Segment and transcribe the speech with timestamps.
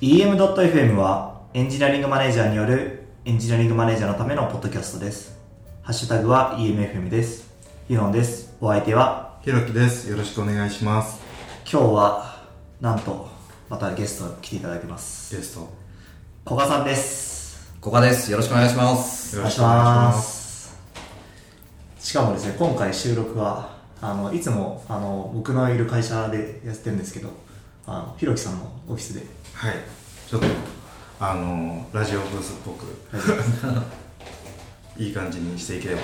[0.00, 5.38] EM.FM はエンジニアリングマネージャーによるエンジニアリングマネージャーのためのポッドキャストです。
[5.82, 7.48] ハッシュタグは EMFM です。
[7.88, 8.56] ユノンです。
[8.60, 10.10] お相手はひろきです。
[10.10, 11.22] よろしくお願いします。
[11.70, 12.44] 今日は
[12.80, 13.28] なんと
[13.68, 15.34] またゲストに来ていただきます。
[15.34, 15.72] ゲスト。
[16.44, 17.72] 古賀さんです。
[17.80, 18.32] コカです。
[18.32, 19.36] よろしくお願いします。
[19.36, 20.76] よろしくお願いします。
[22.00, 22.08] す。
[22.08, 27.30] しかもですね、今回収録は、あの、いつも、あの、僕のいる会社でやってるんですけど、
[27.86, 29.22] あの、ひろきさんのオフィスで、
[29.54, 29.74] はい。
[30.28, 30.46] ちょっと、
[31.20, 32.86] あの、ラジオブースっぽく、
[35.00, 36.02] いい感じにしていければ。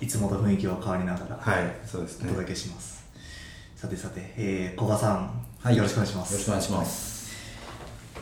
[0.00, 2.28] いつもと雰囲気は変わりながら、はい、そうですね。
[2.30, 3.04] お届けします。
[3.76, 5.30] さてさて、えー、古賀さん、
[5.62, 6.32] はいよろしくお願いします。
[6.32, 7.16] よろしくお願いします。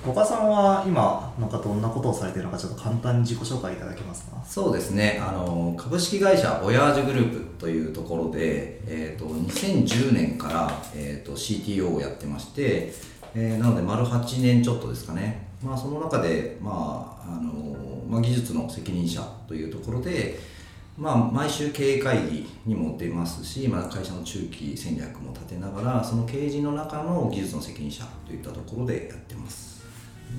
[0.02, 4.44] 古賀さんは今、なんかどんなことをされているのか、ちょっと簡単に自己紹介いただけますか？
[4.46, 5.20] そうですね。
[5.26, 12.92] あの株式会社ボヤージュグループというところで、えっ、と2010年からえっ、と CTO をやってまして、
[13.34, 15.48] えーなので丸8年ちょっとですかね。
[15.62, 17.76] まあその中でまああの
[18.08, 20.54] まあ技術の責任者というところで。
[20.96, 29.82] まあ、毎週経営会議にも出ますし、まあ、会社の中期戦略も立てながらその経営陣の中の技術の責任者といったところでやってます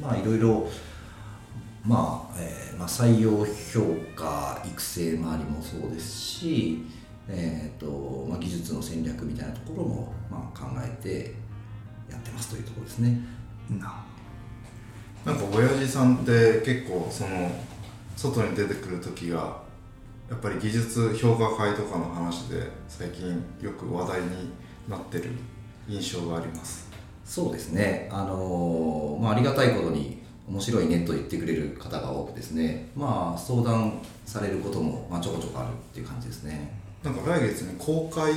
[0.02, 0.66] まあいろいろ
[1.86, 6.84] まあえま、採用評価育成周りもそうですし、
[7.28, 11.36] えーとまあ、技術の戦略みたいなところも、まあ、考えて
[12.36, 13.20] ますというところですね。
[13.70, 14.04] な
[15.26, 17.52] なんか、親父さんって結構、その、
[18.16, 19.64] 外に出てくる時が、
[20.30, 24.52] やっぱり技術評価会とかの話で、最近よく話題に
[24.88, 25.32] なってる
[25.88, 26.90] 印象があります。
[27.24, 28.08] そうですね。
[28.12, 32.90] あのーまあ、ありがたいことに面白いねと言ってくれる方が多くですね。
[32.96, 36.72] まあ相談されることも、まあ、ちょこちょこあるっていう感じですね。
[37.04, 38.32] なんか来月に公開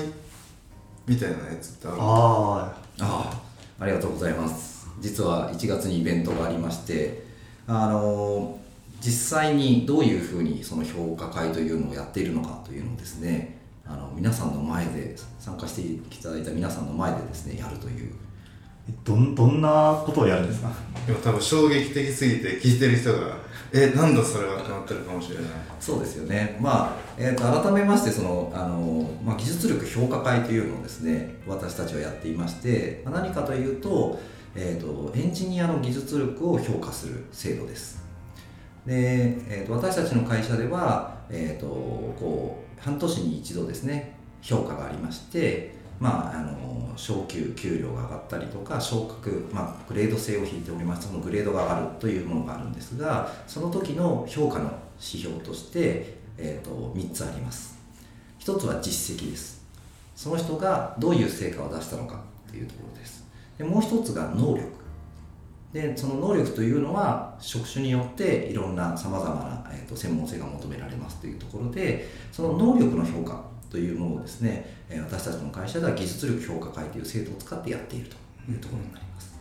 [1.06, 1.96] みたいなやつってある。
[2.00, 3.47] ああ
[3.78, 4.88] あありがとうございます。
[5.00, 7.22] 実は1月にイベントがありまして
[7.66, 8.58] あの
[9.00, 18.10] 実際にどういうふうにその評価会というのをやっているのかというのをですねあの皆さんの前で参加していただいた皆さんの前でですねやるという。
[18.10, 20.70] ーどん、どんなことをやるんですか？
[21.06, 23.36] でも多分衝撃的すぎて聞いてる人が
[23.72, 25.44] 「えなんだそれは」ってなってるかもしれない。
[25.80, 34.18] そうですよね、まあえー、と改めましてそのあの、まあ、技術力評価会というのをですね私たちはやっていまして、まあ何かというと,、
[34.54, 38.02] えー、とエンジニアの技術力を評価する制度です。
[38.86, 57.78] で、えー、と私たちの会社では、えー、とこう半年に一度ですね評価がありましてまあ、あの昇給給料が上がったりとか昇格、まあ、グレード制を引いておりましてそのグレードが上がるというものがあるんですがその時の評価の指標として、えー、と3つあります。
[58.40, 59.64] 1つは実績です。
[60.16, 63.24] その人がどういう成果を出したのかというところです。
[63.56, 64.78] でもう1つが能力。
[65.72, 78.16] でその能力というのは職種によっていろんなさまざまな、えー、と専門性が求められますというところでその能力の評価というものをですねえー私たちの会社では技術力評価会という制度を使ってやっていると
[78.50, 79.34] いうところになります、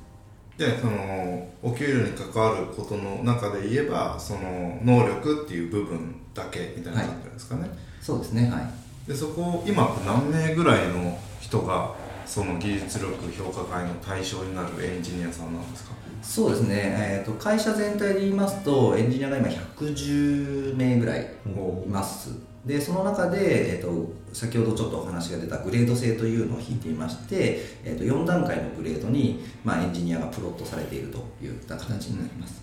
[0.57, 7.69] でそのお給料に関わることの中で言えばその能力っていう部分だけみたいな感じですかね、
[8.01, 9.09] そうですねはい。
[9.09, 11.95] でそこ今何名ぐらいの人が
[12.25, 15.91] その技術力評価会の対象になるエンジニアさんなんですか？
[16.21, 22.31] そうですね、えー、と会社全体で言いますとエンジニアが今110名ぐらいいます
[22.67, 32.61] でその中で、えー、と先ほどちょっとお話が出たグレード制というのを引いていまして、えー、と4段階のグレードに、まあ、エンジニアがプロットされているといった形になります、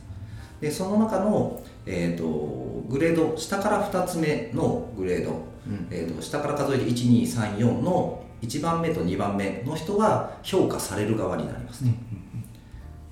[0.60, 5.30] でその中の、えー、とグレード下から2つ目のグレード、
[5.66, 5.88] うん。
[5.90, 11.94] えー、と下から数えて1234の1番目と2番目の人は評価される側になりますね、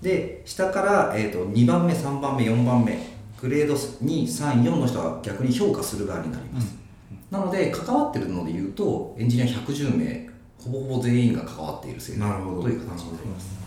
[0.03, 2.99] で下から、えー、と2番目3番目4番目
[3.41, 6.82] グレード234の人は逆に評価する側になります、
[7.33, 10.29] なので関わってるので言うとエンジニア110名
[10.63, 12.63] ほぼほぼ全員が関わっている制度なるほど。
[12.65, 13.59] という形になります。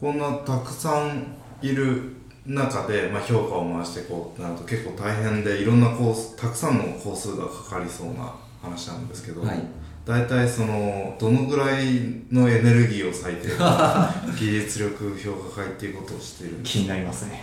[0.00, 2.14] こんなたくさんいる
[2.46, 8.32] 中で、まあ、評価を回していこうってなると結構大変でいろんなコースたくさんの工数がかかりそうな
[8.62, 9.58] 話なんですけど、はい。
[10.06, 11.86] 大体そのどのぐらい
[12.30, 13.48] のエネルギーを割いて
[14.38, 17.42] 技術力評価会っていうことをしているんです気になりますね。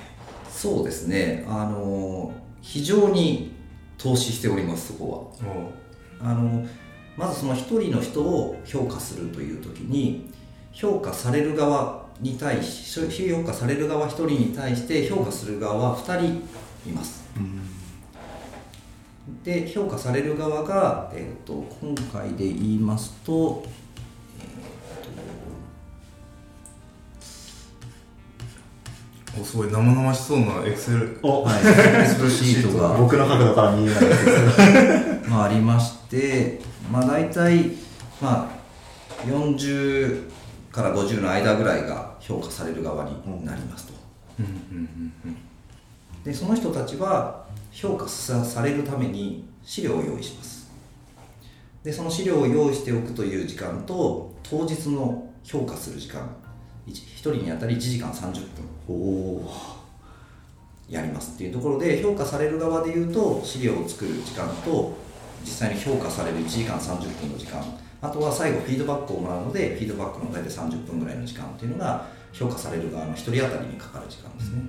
[0.49, 1.45] そうですね。
[1.49, 2.31] あの
[2.61, 3.60] 非常に
[4.01, 5.33] 投資しておりますそこ
[6.21, 6.29] は。
[6.31, 6.65] あの
[7.17, 10.31] まずその一人の人を評価するという時に
[10.71, 12.99] 評価される側に対し
[13.29, 17.21] 評価される側一人に対して評価する側は2人います。
[19.43, 23.63] で評価される側が、えー、と今回で言いますと
[29.41, 31.63] おすごい生々しそうなエクセルお、はい、エ
[32.07, 34.03] クセルシートが僕の角度から見えない
[35.27, 36.61] まあ、ありまして、
[36.91, 37.71] まあ、大体、
[38.21, 40.29] まあ、40
[40.71, 43.93] から50の間ぐらいが評価される側になりますと。
[44.39, 44.45] うん。
[44.45, 45.37] うんうん
[46.23, 50.69] でその人たちは評価さされるために資料を用意します。
[51.83, 56.29] でその資料を用意しておくという時間と当日の評価する時間
[56.87, 58.47] 1, 人に当たり1時間30
[58.87, 59.47] 分。
[60.89, 64.97] やりますっていうところで評価される側でいうと資料を作る時間と
[65.41, 67.63] 実際に評価される1時間30分の時間。
[68.01, 74.61] あとは最後フィードバックをもらうのでフィードバックの大体30分ぐらいの時間っていうのが評価される側の1人当たりにかかる時間ですね、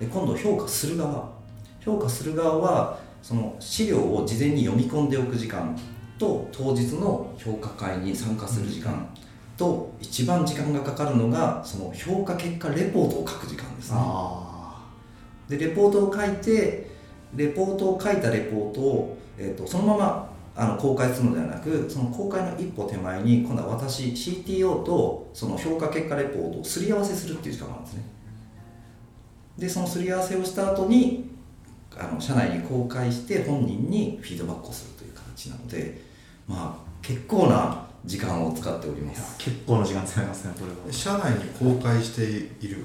[0.00, 1.36] で今度評価する側。
[1.80, 5.78] 評価する側はその資料を事前に読み込んでおく時間
[6.18, 9.06] と当日の評価会に参加する時間
[9.56, 13.96] と一番時間がかかるのがその評価結果レポートを書く時間ですね。
[13.98, 14.84] あ
[15.48, 16.90] でレポートを書いて
[17.34, 28.02] レポートを書いたレポートを、えー、とそのままあの公開するのではなくその公開の一歩手前に今度は私 CTO とその評価結果レポートをすり合わせするっていう時間があるんですね。
[29.58, 31.30] でそのすり合わせをした後に
[31.98, 36.00] あの社内に公開して本人にフィードバックをするという形なので
[36.46, 39.36] まあ結構な時間を使っております。
[39.38, 40.92] 結構な時間使いますねこれは。
[40.92, 42.22] 社内に公開して
[42.64, 42.84] いる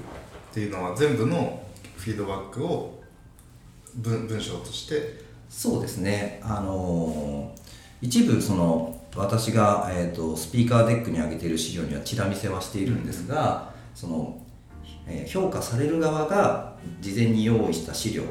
[0.52, 1.62] ていうのは全部の
[1.96, 3.00] フィードバックを
[3.94, 5.32] 文文章として。
[5.48, 7.62] そうですね、あのー
[8.00, 14.38] 一部その私が、えー、とスピーカーデックに上げている資料にはチラ見せはしているんですが、その
[15.06, 18.24] えー評価される側が事前に用意した資料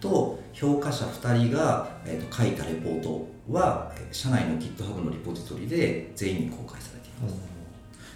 [0.00, 7.34] と評価者2人が、えー、と書いたレポートはえー社内の GitHub のリポジトリで全員に公開されています。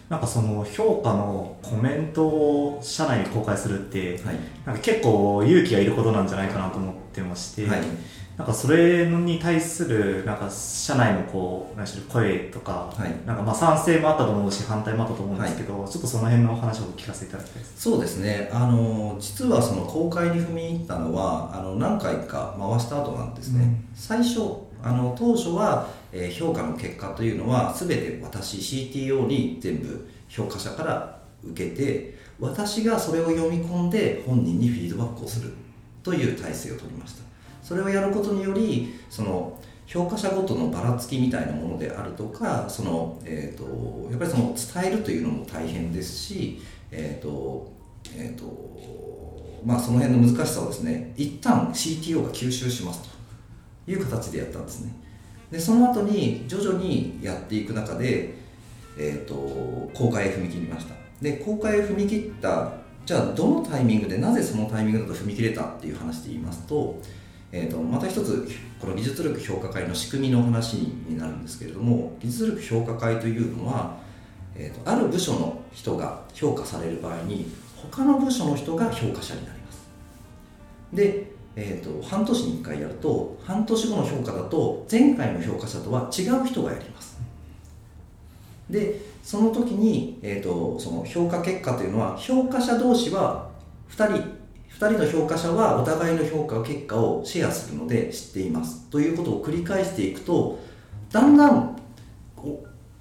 [0.08, 4.36] なんかその評価のコメントを社内に公開するってはい。
[4.66, 7.80] なんか結構勇気がいることなんじゃないかなと思ってまして、はい。
[8.36, 13.26] なんかそれに対するなんか社内のこう何でしょう声とか、はい。
[13.26, 17.80] なんかまあ賛成もあったと思うし反対もあったと思うんですけど、ちょっとその辺の話をお聞かせいただきたいです。
[17.82, 18.50] そうですね。
[18.52, 23.88] あの実はその公開に踏み入ったのはあの何回か回した後なんですね、うん。
[23.94, 24.40] 最初
[24.82, 35.52] あの当初は、えー評価の結果というのは全て私 CTO に全部評価者から受けて私がそれを読み込んで本人にフィードバックをする
[36.02, 37.22] という体制を取りました。
[37.62, 47.72] それをやることによりその評価者ごとのばらつきみたいなものであるとかその、えー、とやっぱりその伝えるというのも大変ですし、えーと
[48.16, 48.80] えーと
[49.64, 53.21] まあ、その辺の難しさをですね一旦 CTO が吸収しますと。
[53.86, 54.94] いう形でやったんですね。
[55.50, 58.34] でその後に徐々にやっていく中で、
[58.98, 60.94] えー、と公開へ踏み切りました。
[61.20, 62.72] で公開へ踏み切った
[63.04, 67.00] じゃあどのタイミングでなぜそのタイミングだと踏み切れたっていう話で言いますと,、
[67.50, 68.48] えー、とまた一つ
[68.80, 73.98] この技術力評価会の仕組みの話になるんですけれども技術力評価会というのは、
[74.54, 77.50] えー、とある部署の人が評価される場合に
[77.90, 79.88] 他の部署の人が評価者になります。
[80.92, 87.20] で、えー、と半年に1回やると半年後の評価だと前回の評価者とは違う人がやります。
[88.70, 93.50] でその時に、えー、とその評価結果というのは評価者同士は
[93.90, 94.42] 2人
[94.78, 98.88] 2人の評価者はお互いの評価結果をシェアするので知っています。
[98.90, 100.58] ということを繰り返していくと
[101.10, 101.76] だんだん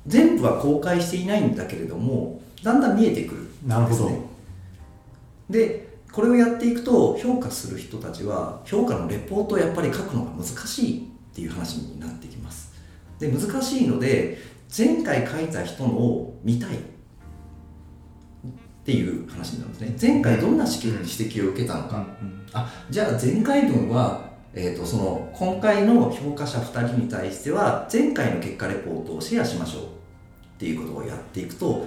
[0.05, 3.69] 全部は公開していないんだけれどもだんだん見えてくるんですね。
[3.69, 4.11] なるほど。
[5.49, 5.80] で
[6.11, 11.01] これをやっていくと評価する人たちは評価のレポートをやっぱり書くのが難しいっ
[11.33, 12.73] ていう話になってきます。
[13.19, 14.39] で難しいので
[14.75, 16.75] 前回書いた人のを見たい。
[16.75, 20.13] っていう話になるんですね。
[20.13, 22.03] 前回どんな指摘指摘を受けたのか、
[22.51, 29.83] あじゃあ前回分は、えー、とその今回の評価者2人に対しては前回の結果レポートをシェアしましょう。
[29.83, 29.87] っ
[30.57, 31.85] ていうことをやっていくと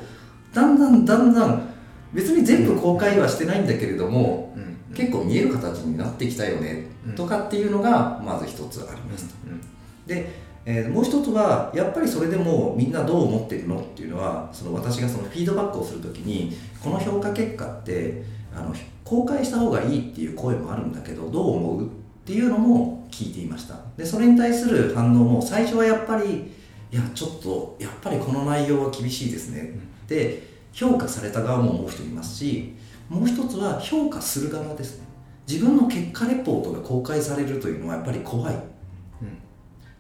[0.53, 1.74] だんだんだんだん
[2.15, 4.95] 別に全部公開はしてないんだけれども、うん。
[4.95, 7.15] 結構見える形になってきたよね、うん。
[7.15, 9.35] とかっていうのがまず一つありますと。
[9.47, 9.61] うん。
[10.07, 18.23] で、えーもう一つはやっぱりそれでもみんなどう思ってるのっていうのはその私がそのフィードバックをするときにこの評価結果って
[18.55, 21.89] あの公開した方がいいっていう声もあるんだけどどう思うっ
[22.25, 23.77] ていうのも聞いていました。
[23.97, 26.53] でそれに対する反応も最初はやっぱり
[26.91, 32.75] いやちょっとやっぱりこの内容は厳しいですねって評価された側も思う人いますし
[33.09, 35.07] もう一つは評価する側ですね。
[35.47, 38.55] 自分の結果レポートが公開されるというのはやっぱり怖い。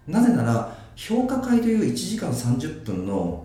[0.08, 3.44] なぜなら評価会という1時間30分の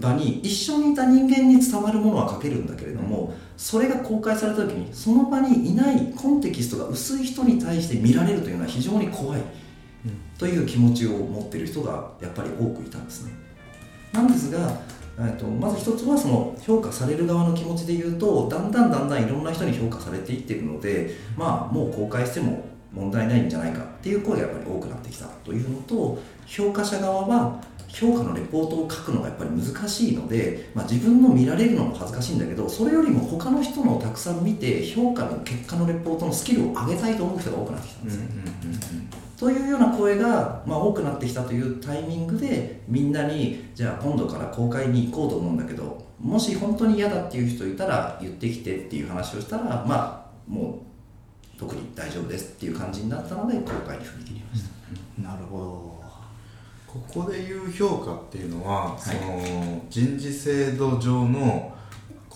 [0.00, 9.42] 場に一緒にいた人間に伝わるものは書けるんだけれども、それが公開された時にその場にいないコンテキストが薄い人に対して見られるというのは非常に怖い。
[10.38, 13.32] という気持ちを持っている人がやっぱり多くいたんですね。
[14.12, 14.80] なんですが
[15.18, 38.28] えーとまず一つはその評価される側の気持ちで言うとだんだんだんだんいろんな人に評価されていってるのでまあもう公開しても問題ないんじゃないかっていう声がやっぱり多くなってきたというのと評価者側は評価のレポートを書くのがやっぱり難しいので、まあ、自分の見られるのも恥ずかしいんだけどそれよりも他の人のをたくさん見て評価の結果のレポートのスキルを上げたいと思う人が多くなってきたんですね。
[39.38, 50.82] というような声が、まあ、多くなってきたというタイミングでみんなにじゃあ今度から公開に行こうと思うんだけどもし本当に嫌だっていう人いたら言ってきてっていう話をしたらまあも
[51.54, 55.22] う特に大丈夫ですっていう感じになったので公開に踏み切りました。
[55.22, 55.98] なるほど。
[56.88, 61.74] ここでいう評価っていうのは、はい、その人事制度上の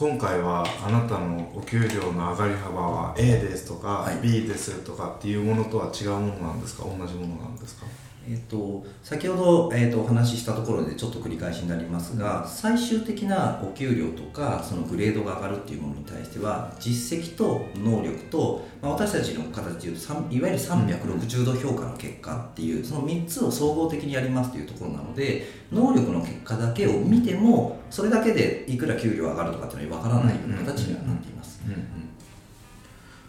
[0.02, 6.82] 今回はあなたのお給料の上がり幅は A ですとか、はい、B ですとかっていうものとは違うものなんですか？
[6.82, 7.87] 同じものなんですか？
[8.29, 31.61] えーと、先ほど、えーと、お話ししたところでちょっと繰り返しになりますが最終的なお給料とかそのグレードが上がるっていうものに対しては実績と能力と、まあ、私たちの形でいうといわゆる360度評価の結果っていうその3つを総合的にやりますというところなので能力の結果だけを見てもそれだけでいくら給料上がるとかっていうのは分からないような形にはなっています。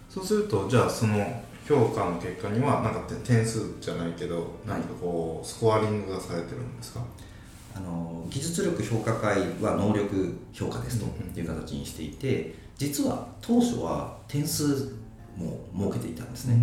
[0.08, 7.00] そうするとじゃあその評価の結果にはなんか点数じゃないけど何かこうスコアリングがされてるんですか？
[7.74, 11.06] あの技術力評価会は能力評価ですと
[11.40, 14.94] いう形にしていて、実は当初は点数
[15.36, 16.56] も設けていたんですね、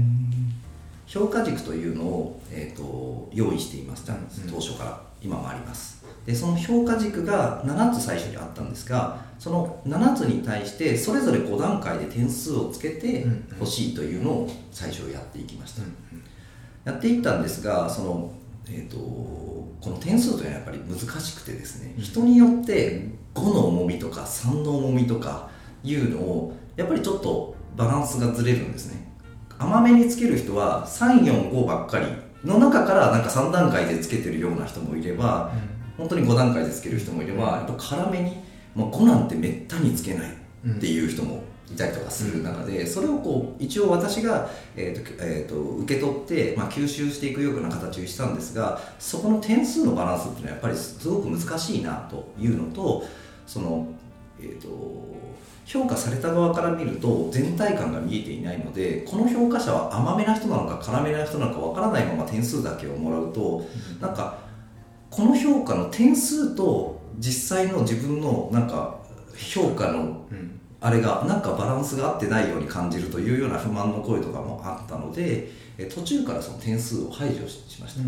[1.07, 4.13] 評価軸というのを、えーと、用意していました
[4.49, 5.11] 当初から。
[5.23, 6.03] 今もあります。
[6.25, 13.25] でその評価軸が7つ最初にあったんですがその7つに対してそれぞれ5段階で点数をつけて
[13.59, 15.81] ほしいというのを最初やっていきました、
[16.91, 18.31] やっていったんですがその、
[18.67, 25.49] えーと、この点数というのはやっぱり難しくてですね人によって5の重みとか3の重みとか
[25.83, 29.11] いうのをやっぱりちょっとバランスがずれるんですね。
[29.57, 32.05] 甘めにつける人は345ばっかり
[32.47, 35.51] の中からなんか3段階でつけてるような人もいれば、
[35.97, 53.03] 本当に5段階でつける人もいればやっぱ辛めにまあ、5なんてめったにつけないっていう人もいたりとかする中で、それをこう一応私が、えーとえーと、受け取って、まあ、吸収していくような形にしたんですがそこの点数のバランスっていうのはやっぱりすごく難しいなというのと
[53.47, 53.87] その、
[54.39, 54.67] えーと、
[55.65, 64.39] 評価された側から見ると全体感が見えていないのでこの評価者は甘めな人なのか辛めな人なのかわからないまま点数だけをもらうと、うん、なんか
[65.09, 68.99] この評価の点数と実際の自分のなんか
[69.35, 70.25] 評価の
[70.79, 75.51] あれがなんかバランスが合ってないように感じるというような不満の声とかもあったので
[75.93, 78.01] 途中からその点数を排除しました、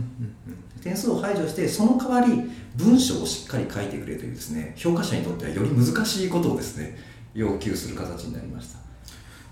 [0.82, 6.98] 点数を排除してその代わり文章をしっかり書いてくれというですね評価者にとってはより難しいことをですね
[7.34, 8.80] 要求する形になりました。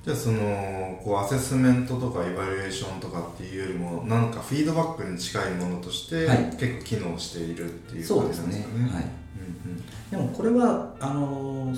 [0.03, 6.27] じゃあそのこうアセスメントとかイバリエーションとかっていうよりもなんかフィードバックに近いものとして、
[6.58, 8.89] 結構機能しているっていう感じなんですかね。
[8.91, 9.21] はい
[10.10, 11.74] でもこれはあの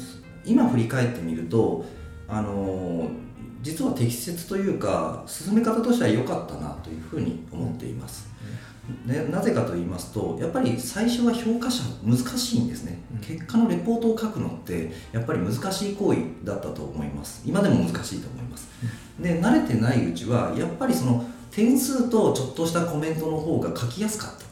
[0.45, 1.85] 今振り返ってみると
[2.27, 3.09] あの
[3.61, 8.27] 実は適切というか進め方としては良かったなというふうに思っています。
[9.07, 17.41] でなぜかと言いますとやっぱり最初は評価者難しいんですね、結果のレポートを書くのってやっぱり難しい行為だったと思います。
[17.45, 18.67] 今でも難しいと思います、
[19.17, 24.42] で慣れてないうちはやっぱりその点数とちょっとしたコメントの方が書きやすかった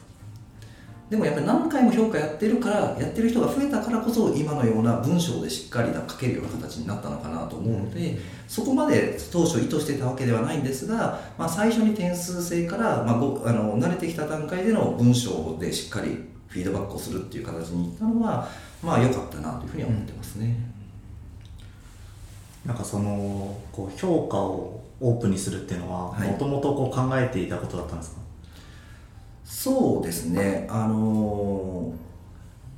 [1.12, 16.16] でもやっぱり何回も評価やってるからやってる人が増えたからこそ今のような文章でしっかり書けるような形になったのかなと思うのでそこまで当初意図してたわけではないんですが、まあ、最初に点数制から、まあ、ごあの慣れてきた段階での文章でしっかり
[16.48, 18.48] フィードバックをするっていう形にいったのは
[18.82, 20.56] まあ良かったなというふうに思ってますね。
[22.64, 28.21] なんかそのこう評価をオープンにするっていうのはもともと考えていたことだったんですか、
[29.52, 30.66] そうですね。
[30.70, 31.92] あの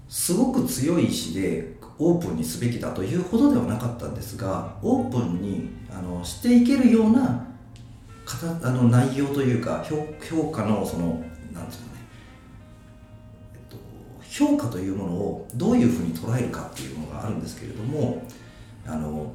[0.08, 7.46] すごく強い意志でオープンにすべきだというほどではなかったんですがオープンにあのしていけるような
[8.62, 12.00] あの内容というか評価のそのなんですかね、
[13.54, 13.76] えっと、
[14.28, 18.26] 評価というものをどういうふうに捉えるかっていうのがあるんですけれども
[18.84, 19.32] あの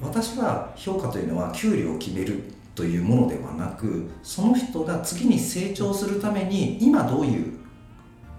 [0.00, 7.58] 私は評価というのは給料を決めるというものではなくその人が次に成長するために今どういう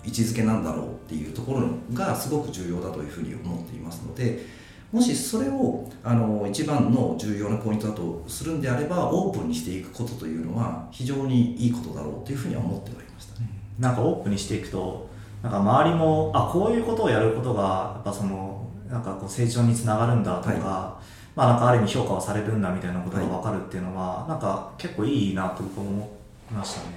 [0.03, 4.45] 位置づけなんだろうっっていうところがすごく重要だというふうに思っていますので
[4.91, 13.49] もしそれをあの一番の重要なポイントだとするんであればオープンにしていくことというのは非常にいいことだろうというふうには思ってはいましたね。
[13.79, 15.09] なんかオープンにしていくと
[15.41, 20.98] なんか周りもあこういうことをやることがやっぱそのなんかこう成長につながるんだとか、はい、
[21.35, 26.19] まあなんかある意味評価をされるんだみたいなことが分かるっていうのは、はい、なんか結構いいなと僕も思
[26.51, 26.87] いましたね、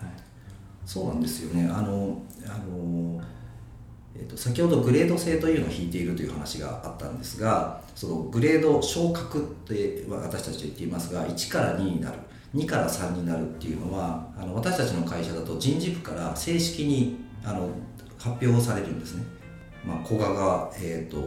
[0.00, 0.10] はい、
[0.84, 1.70] そうなんですよね。
[1.72, 3.20] あのあの
[4.14, 12.18] えー、と先ほどグレード制というのを引いているという話があったんですがそのグレード昇格って私たちは言っていますが1から2になる
[12.54, 17.68] 2から3になるっていうのはあの私たちの会社だと人事部から正式にあの
[18.18, 19.24] 発表されるんですね、
[19.84, 21.18] まあ、古賀が、えーと、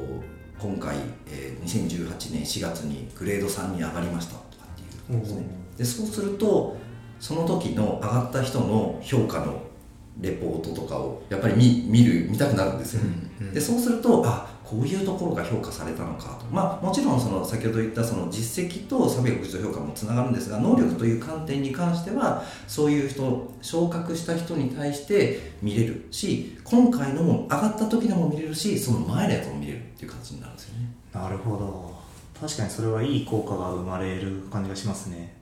[0.60, 0.96] 今回、
[1.28, 5.44] えー、2018年4月にグレード3に上がりましたとかっていうですね。
[5.78, 6.78] でそうすると
[7.20, 9.62] その時の上がった人の評価の
[10.20, 13.02] レポートとかをやっぱり見見る見たくなるんですよ、
[13.40, 16.46] うんうん、でそうするとあこういうところが評価されたのかと。
[16.51, 30.89] まあもちろんその先ほど言ったその実績と360度評価もつながるんですが能力という観点に関してはそういう人昇格した人に対して見れるし今回のも上がった時のも見れるしその前のやつも見れるっていう形になるんですよね。
[31.13, 31.94] なるほど。
[32.42, 35.36] 確かにそれはいい効果が生まれる感じがしますね。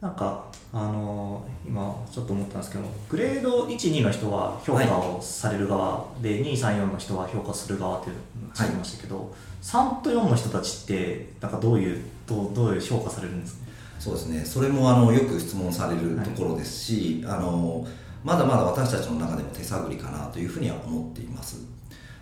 [0.00, 0.44] なんか
[0.78, 8.22] あの今ちょっと思ったんですけどグレード12の人は評価をされる側、はい、で234の人は評価する側っていうの
[8.54, 9.26] がましたけど、はい、
[9.62, 13.66] 3と4の人たちってなんかどういうどうどういう評価されるんですか？
[13.98, 14.44] そうですね。
[14.44, 17.86] それもあのよく質問されるところですし、はい、あの
[18.22, 21.64] まだまだ私たちの中でも手探りかなというふうには思っています。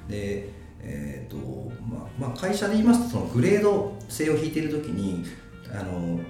[0.09, 0.49] で
[0.81, 1.37] えーと
[1.91, 5.25] まあまあ、会社で言いますとそのグレード制を引いている時に
[5.73, 6.21] あの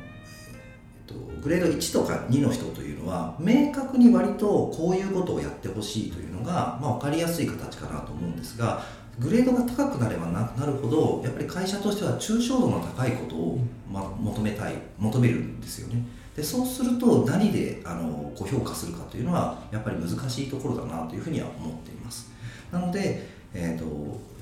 [1.06, 8.82] と、グレード1とか2の人というのは明確に割とこういうことをやってほしいというのが、まあ、分かりやすい形かなと思うんですが
[9.18, 13.58] グレードが高くなればななるほどやっぱり会社としては抽象度の高いことを、
[13.90, 16.04] まあ、求めたい求めるんですよね。
[16.34, 22.28] でそうすると何であのご評価するかというのはやっぱり難しいところだなというふうには思っています。
[22.73, 24.33] なので、えーと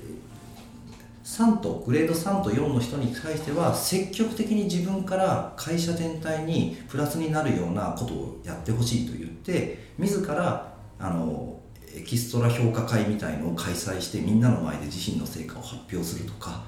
[1.23, 11.59] 3とグレード3と4の人に対しては積極的に自分から会社全体にプラスになるようなことをやってほしいと言って自らあの
[11.95, 16.63] エキストラ評価会みたいのを開催してみんなの前で自身の成果を発表するとか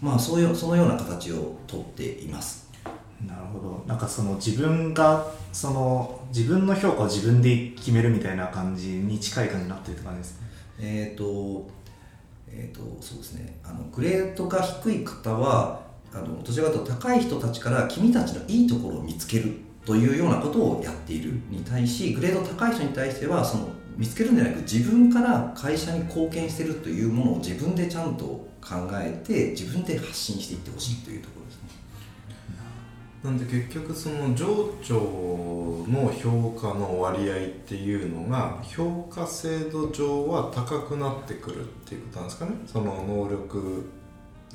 [0.00, 2.66] まあそういうそのような形をとっています。
[3.26, 3.84] なるほど。
[3.86, 10.46] なんかその自分がその自分の評価を自分で決めるみたいな感じに近い感じになってるって感じですね。
[10.78, 11.66] えっ、ー、と
[12.58, 13.58] えーと、そうですね。
[13.62, 19.52] あのグレードが低い方はあのどちらかというと高い人たちから君たちのいいところを見つける
[19.84, 28.24] というようなことをやっているに対しグレード高い人に対してはその見つけるんじゃなく自分から会社に貢献してるというものを自分でちゃんと
[28.60, 31.45] 考えて自分で発信していってほしいというところ。
[33.22, 34.46] なんで結局その上
[34.82, 34.94] 長
[35.88, 42.52] の評価の割合っていうのが評価制度上は高くなってくるっていうことなんですかね。
[42.66, 43.90] その能力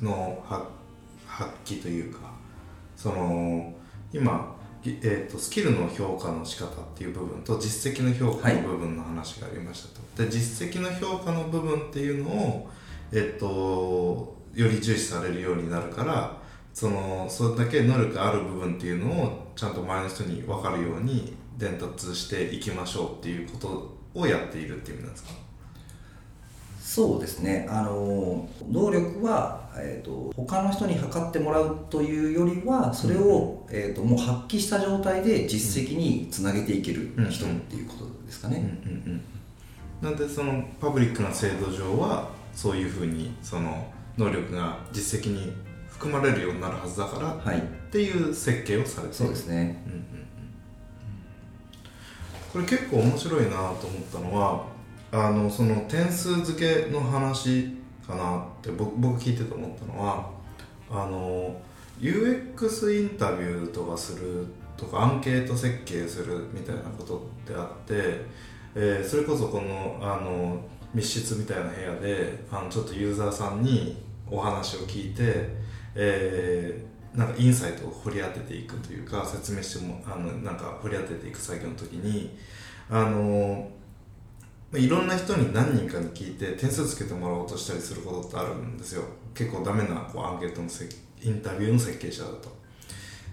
[0.00, 0.42] の
[1.26, 2.32] 発揮というか。
[2.96, 3.72] その
[4.12, 12.70] 今、えーと、スキルの評価の仕方っていう部分と実績の評価の部分の話がありましたと、はい、で実績の評価の部分っていうのを、
[13.10, 16.36] えーとより重視されるようになるから
[16.74, 25.30] そのそれだけ能力がある部分っていうのをちゃんと周りの人に分かるように伝達していきましょうっていうことをやっているっていう意味なんですか？
[26.80, 27.66] そうですね。
[27.70, 38.78] あの能力は、えーと、他の人に測ってもらうというよりはそれを、うん、えーと、もう発揮した状態で実績につなげていける人っていうことですかね。
[40.02, 43.86] なんでそのパブリックな制度上はそういうふうにその
[44.18, 45.52] 能力が実績に
[46.02, 47.62] 含まれるようになるはずだから、はい、っ
[47.92, 50.26] ていう設計をされてそうですね、うんうんうん、
[52.52, 53.74] これ結構面白いなと思っ
[54.12, 54.66] たのは
[55.12, 60.28] あのその点数付けの話かなって僕僕聞いてて思ったのは
[60.90, 61.54] あの
[62.00, 67.94] UX インタビューとかするとかアンケート設計するみたいなことってあって、
[68.74, 75.61] えー、それこそこのあの密室みたいな部屋であのちょっとユーザーさんにお話を聞いて
[75.94, 82.36] えー、なんかインサイトを掘り当てていくというか説明してもあのなんか掘り当てていく作業の時に
[82.90, 83.68] あの
[84.74, 89.02] いろんな人に何人かに聞いて点数つけてもらおうとしたりすることってあるんですよ。
[89.34, 90.88] 結構ダメなこうアンケートのせ
[91.22, 92.56] インタビューの設計者だと。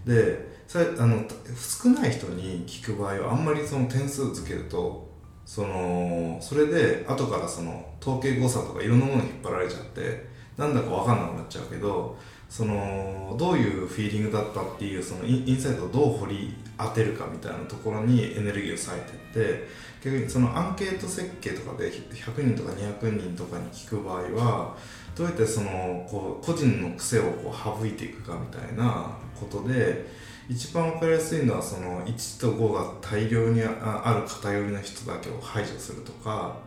[0.06, 1.24] でさあの
[1.56, 5.10] 少ない人に聞く場合はあんまりその点数つけると
[5.46, 12.18] そのそれで後からその統計誤差とかいろんなものに引っ張られちゃってなんだか分かんなくなっちゃうけど
[12.50, 19.68] そのどういうフィーリングだったっていうそのインサイトをどう掘り当てるかみたいなところにエネルギーを割いてって
[20.04, 24.76] 逆にそのアンケート設計とかで100人とか200人とかに聞く場合は
[25.16, 30.08] どうやってそのこう個人の癖をこう省いていくかみたいなことで
[30.50, 36.58] 一番分かりやすいのはその1と5が大量にある偏りの人だけを排除するとか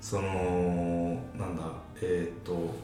[0.00, 1.62] そのなんだ
[2.00, 2.74] えっ、と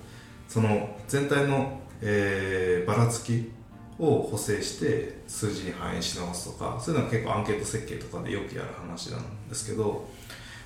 [0.48, 3.50] その全体の、えーばらつき
[3.98, 10.08] を補正して数字に反映し直すとかそういうのは結構アンケート設計とかでよくやる話なんですけど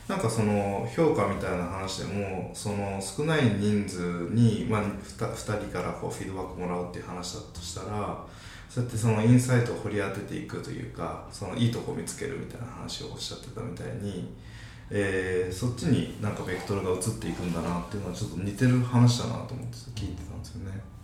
[0.09, 8.25] なんかその評価みたいな話でもその少ない人数に、まあ、2, 2人からこうフィードバックもらうっていう話だとしたら
[8.69, 14.33] そうやってそのインサイトを掘り当てていくというかそのいいとこ見つけるみたいな話をおっしゃってたみたいに、
[14.91, 20.96] えーそっちになんかベクトルが移っていくんだなっていうのはちょっと似てる話だなと思って聞いてたんですよね。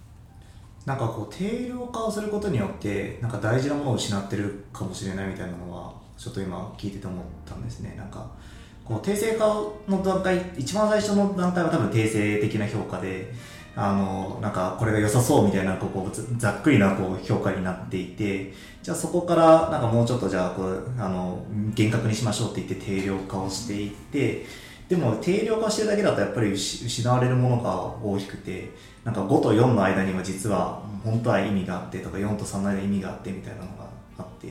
[0.86, 7.94] なんかこう定量化をすることによってなんか大事なものを失ってるかもしれないみたいなのはちょっと今聞いてて思ったんですね。
[7.96, 8.26] なんか
[8.84, 9.46] こう訂正化
[9.88, 13.32] の段階一番最初の段階は多分訂正的な評価で
[13.74, 24.44] あのなんかこれが良さそうみたいなこうざっくりなこう評価になっていてじゃあそこからなんかもうちょっとじゃあこうあの厳格にしましょうって言って定量化をしていって
[24.88, 28.70] でも定量化してるだけだとやっぱり失われるものが大きくて
[29.04, 33.88] なんか5と4の間には実は本当は意味があってとか4と3の間に意味があってみたいなのが
[34.18, 34.48] あって。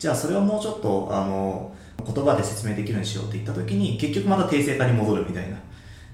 [0.00, 5.58] じゃあそれをもうちょっとあの言葉で説明できるようにしようって言った時に結局また訂正化に戻るみたいな。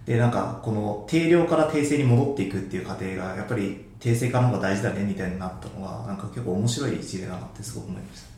[0.05, 8.29] でなんかこの定量から訂正に戻っていくっていう過程がやっぱり訂正化の方が大事だねみたいになったのはなんか結構面白い事例だなってすごく思いました「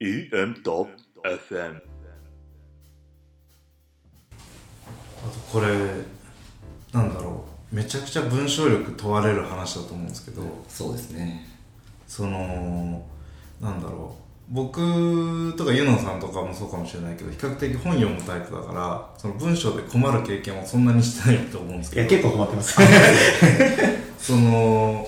[0.00, 0.96] EM.FM」
[5.22, 5.66] あとこれ
[6.92, 7.50] なんだろう。
[7.74, 11.46] めちゃくちゃ文章力問われる話だと思うんですけどそうですね。
[12.08, 13.06] その
[13.60, 14.22] なんだろう。
[14.52, 22.02] 僕とかユノさんとかもそうかもしれないけど比較的本読むタイプだからその文章で困る経験はそんなにしてないと思うんですけど。
[22.02, 22.76] いや結構困ってます。
[24.18, 25.06] その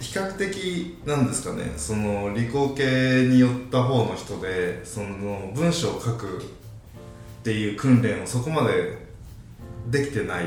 [0.00, 9.06] 比較的なんですかねその理工系に寄った方の人でその文章を書くっていう訓練をそこまで
[9.90, 10.46] できてない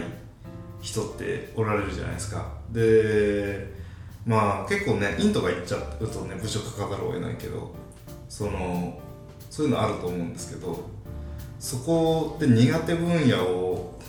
[0.81, 2.45] 人っておられるじゃないですか。
[2.71, 3.73] で
[4.25, 7.73] まあ結構ねインとか行っちゃうとね部署書かざるを得ないけど
[8.27, 8.99] その
[9.49, 10.89] そういうのあると思うんですけど
[11.59, 13.99] そこで苦手分野を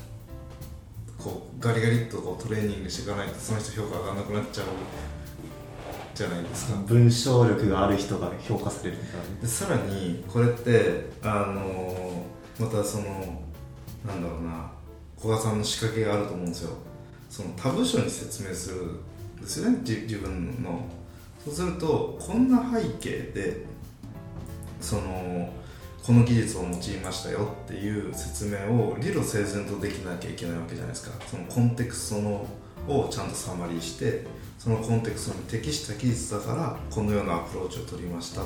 [1.18, 4.66] こうガリガリっとこうトレーニングしていかないとその人評価上がらなくなっちゃう
[6.14, 6.78] じゃないですか。
[6.86, 9.40] 文章力がある人が評価されるからね。
[9.42, 12.24] でさらにこれってあの
[12.58, 13.42] またその
[14.06, 14.70] なんだろうな
[15.18, 16.70] 古賀さんの仕掛けがあると思うんですよ。
[17.28, 20.86] その他部署に説明するんですよねじ自分の。
[21.44, 23.64] そうするとこんな背景で
[24.80, 25.52] その
[26.02, 26.70] この技術を用い
[27.02, 31.12] ましたよっていう説明を理路整然とできなきゃいけないわけじゃないですか。
[31.26, 32.46] そのコンテクストの
[32.86, 34.26] をちゃんとサマリーして
[34.64, 38.40] そのコンテクストに適した技術だからこのようなアプローチを取りました。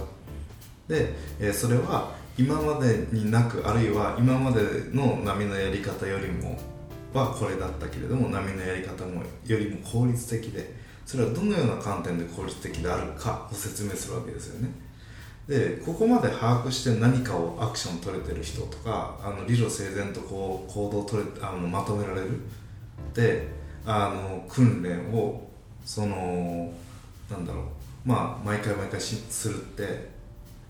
[0.89, 4.61] で、えそれは今までになくあるいは今まで
[4.93, 6.59] の波のやり方よりも
[7.15, 10.75] はこれだったけれども波のやり方もよりも効率的で
[11.07, 14.71] それはどのような観点で効率的であるかを説明するわけですよね。
[15.47, 22.41] でここまで把握して何かをアクション取れてる人とかあの理路整然とこう行動を取れあのまとめられる。
[23.15, 23.47] で
[23.87, 25.48] あの訓練を
[25.89, 26.71] その
[27.31, 27.65] なんだろう。
[28.05, 30.09] まあ毎回毎回しするって、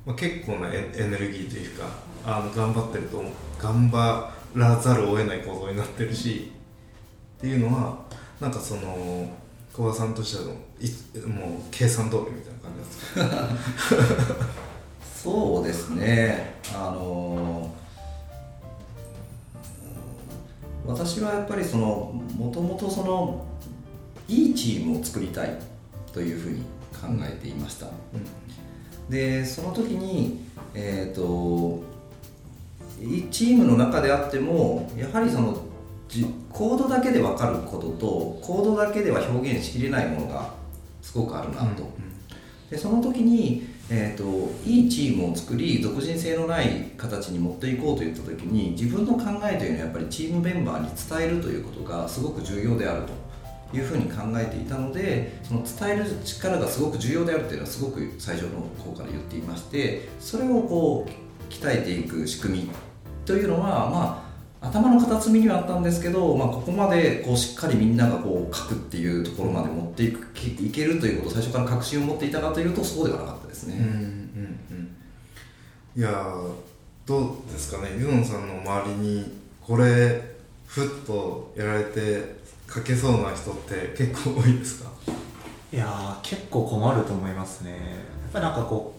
[0.06, 1.86] まあ、結構なエネルギーというか
[2.24, 3.20] あの頑張ってると
[3.60, 6.52] 頑張らざるを得ない行動になってるし
[7.38, 7.98] っていうのは
[8.40, 9.28] なんかその
[9.72, 13.96] 小川さんとしてはいもう計算通りみたいな感じです
[14.36, 14.44] か？
[15.20, 16.54] そうですね。
[16.72, 17.74] あの
[20.86, 23.44] 私はやっぱりそのもともとその
[24.28, 25.58] いいチームを作りたい
[26.12, 26.62] というふうに
[26.92, 27.86] 考えていました、
[29.08, 31.82] でその時にえっ、と
[33.02, 35.56] いチームの中であってもやはりその
[36.08, 40.52] じコードだけで分かることとコードだけでは表現しきれないものが
[41.02, 41.88] すごくあるなと、
[42.70, 53.12] でその時に、えー、といいチームを作り独人性のない形に持っていこうといった時に自分の考えというのはやっぱりチームメンバーに伝えるということがすごく重要であると
[53.72, 62.70] いうふうに考えていたのでその伝える力がすごく重要であるというのはすごく最初の方から言っていましてそれをこう鍛えていく仕組み
[63.26, 64.28] というのはまあ
[64.60, 70.26] 頭の片隅にはあったんですけど、まあ、ここまでこうしっかりみんながこう書くっていうところまで持っていく
[70.60, 73.76] いけるということを最初から確信を持っていたかというとそうではなかったですね。
[73.78, 74.94] うんうんうん
[75.96, 76.32] いや
[77.06, 80.22] どうですかねユノンさんの周りにこれ
[80.66, 82.37] ふっとやられて
[82.72, 84.90] 書けそうな人って結構多いですか？
[85.72, 87.70] いやー結構困ると思いますね。
[87.70, 87.78] やっ
[88.32, 88.94] ぱりなんかこ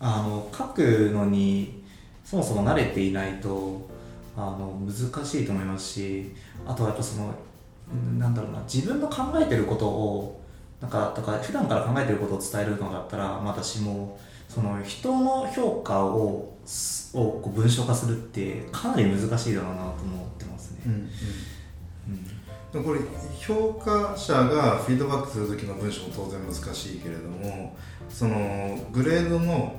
[0.00, 1.82] うあの書くのに
[2.24, 3.88] そもそも慣れていないと
[4.36, 6.32] あの難しいと思いますし
[6.66, 7.34] あとはやっぱその
[7.92, 10.40] うんなんだろうな自分の考えてることを
[10.80, 20.78] なんかだから普段から考えてることを伝えるのだったらまあ私もその人の評価をすをこう文章化するってかなり難しいだろうなと思ってますね。
[20.86, 21.08] うん
[22.72, 23.00] でもこれ
[23.38, 27.76] 評価者がフィードバックする時の文章も当然難しいけれども
[28.08, 29.76] そのグレードの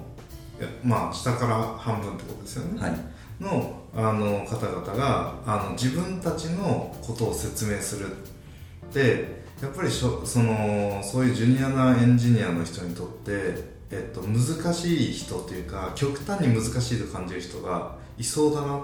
[0.83, 3.13] まあ下から半分ってことですよね、はい。
[3.39, 18.81] のあの方々があの自分たちのことを説明するってやっぱりしょそのそういうジュニアなエンジニアの人にとって、えっと、難しい人というか極端に難しいと感じる人がいそうだなっ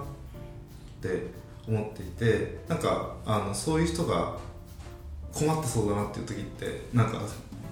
[1.02, 1.28] て
[1.70, 4.36] 思っていてなんかあのそういう人が
[5.34, 7.22] 困ってそうだなっていう時ってなんか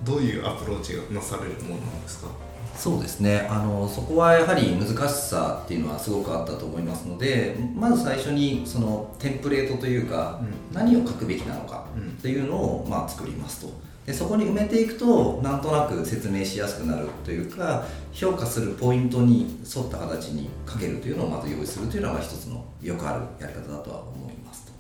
[0.04, 2.28] どういうアプローチがなされるものなんですか？
[2.76, 3.48] そうですね。
[3.50, 10.40] あのそこはやはり難しさっていうのはすごくあったと思いますのでまず最初にそのテンプレートというか、
[10.72, 12.10] う何を書くべきなのかうん。
[12.10, 13.74] っていうのを、まあ、作りますと
[14.08, 24.72] でそこに埋めていくとなんとなく説明しやすくなるというか評価するポイントに沿った形に書けるというのをまず用意するというのが一つのよくあるやり方だとは思いますと。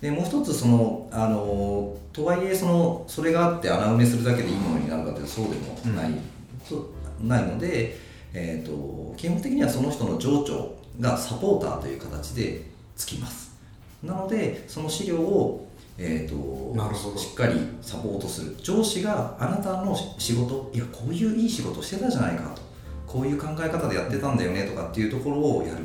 [0.00, 5.54] でもう一つそのあのとはいえそのそれがあって穴埋めするだけでいいものになるかというとそうで
[5.90, 6.10] もない、
[6.68, 6.78] そ
[7.22, 7.96] うないので、
[8.34, 12.64] えー、と基本的にはその人の情緒がサポーターという形で
[12.96, 13.56] つきます
[14.02, 15.67] なのでその資料を、
[16.00, 17.18] えー、となるほど。
[17.18, 22.62] しっかりサポートする上司があなたの仕事いやこういういい仕事してたじゃないかと。
[23.06, 25.80] こういう考え方でやってたんだよねとかっていうところをやる。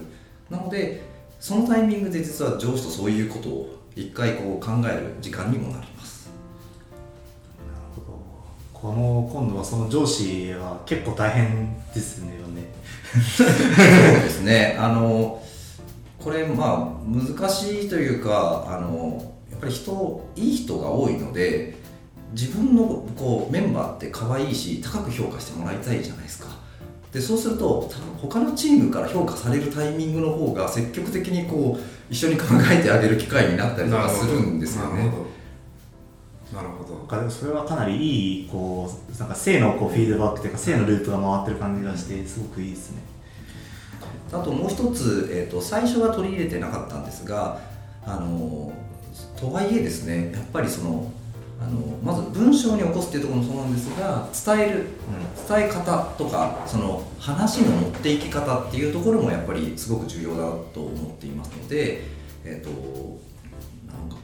[0.49, 1.01] なので
[1.39, 6.29] そのタイミングで実は上司とそういうことを一回こう考える時間にもなります。
[7.65, 8.19] なるほど。
[8.73, 12.67] この今度はその上司は結構大変ですねよね。
[13.35, 14.77] そうですね。
[14.79, 15.41] あの
[16.19, 19.32] これまあ難しいというかあの
[19.63, 21.75] ぱり人いい人が多いので
[22.33, 26.49] 自分のこうメンバーって可愛いし高く評価してもらいたいじゃないですか。
[27.11, 34.97] でそうすると他のチームから評価されるタイミングの方が積極的にこう一緒に考えてあげる機会になったりとかするんですよね。
[34.97, 35.23] なるほど。
[36.53, 43.01] なるほどなんかでもそれはかなりいいこうなんか正のこうフィードバックというか正のループが回ってる感じがしてすごくいいですね。
[44.31, 47.59] あともう一つ、えー、と最初は取り入れてなかったんですが
[48.05, 48.73] あの
[49.43, 51.11] とはいえですねやっぱりその
[51.59, 54.85] あのまず文章に起こすっていうところもそうなんですが伝える
[55.47, 62.03] 伝え方とかその話の持っていき方っていうところもやっぱりすごく重要だと思っていますので
[62.45, 64.17] えっ、となんか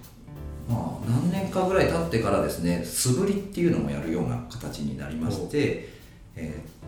[0.70, 5.90] まあ何年かぐらい経ってからですね素振りっていうのもやるような形になりまして、
[6.36, 6.80] えー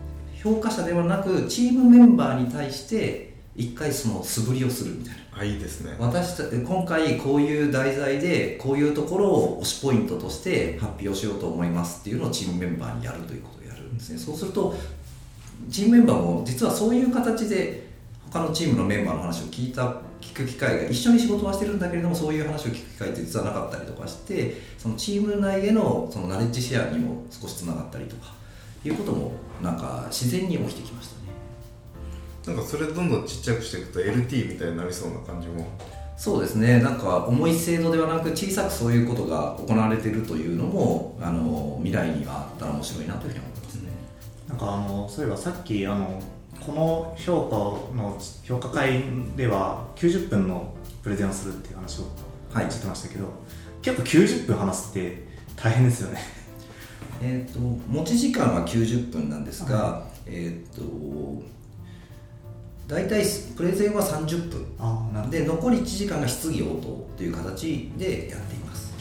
[0.42, 5.96] 評価者ではなくチームメンバーに対して一回その素振りをするみたいなあいいですね。
[5.98, 14.18] 私た今回こういう題材でこういうところを推しポイントとして発表しようと思いますっていうのをチームメンバーにやるということをやるんですね。
[14.18, 14.74] そうすると
[15.70, 17.92] チームメンバーも実はそういう形で
[18.30, 28.32] 他のチームのメンバーの話を聞いた聞く機会が一緒に仕事はしてるんだけれどもそういう話を聞く機会って実はなかったりとかしてそのチーム内へのそのナレッジシェアにも少しつながったりとか
[28.84, 31.16] いうこともなんか自然に起きてきました。
[31.16, 31.21] ね
[32.46, 35.66] なんかそれどんどんちっちゃくしていくと LT みたいになりそうな感じも。
[36.16, 36.80] そうですね。
[36.80, 43.90] なんか重い制度ではなく小さくそういうことが行われているというのもあの未来にはあったら面白いなというふうに思いますね。
[44.48, 46.22] なんかあのそういえばさっきあの
[46.64, 49.02] この評価の評価会
[49.36, 52.04] では90分のプレゼンをするっていう話を
[52.52, 52.70] はい。
[52.70, 53.32] してましたけど、
[53.80, 55.26] 結構90分話すって
[55.56, 56.20] 大変ですよね。
[57.22, 60.82] えー、と持ち時間は90分なんですが、えっ、と
[62.92, 63.24] 大体
[63.56, 68.92] プレゼンは30分でで残り1時間が質疑応答という形でやっています。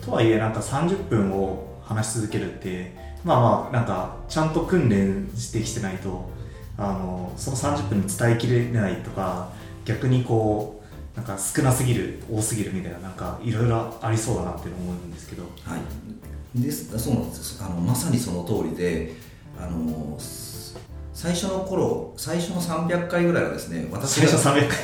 [0.00, 6.30] とはいえなんか30分を話し続けるってまあまあなんかちゃんと訓練してきてないと
[6.78, 9.50] あのその30分に伝えきれないとか
[9.84, 10.80] 逆にこ
[11.14, 15.42] うなんか少なすぎる多すぎるみたいななんかいろいろありそうだなっていうの思うんですけど。
[15.64, 17.60] はい、ですそうなんです。
[17.60, 19.12] あのまさにその通りで
[19.58, 20.78] あのす
[21.12, 24.78] 最初の頃最初の300回ぐらいはですね私最初300回。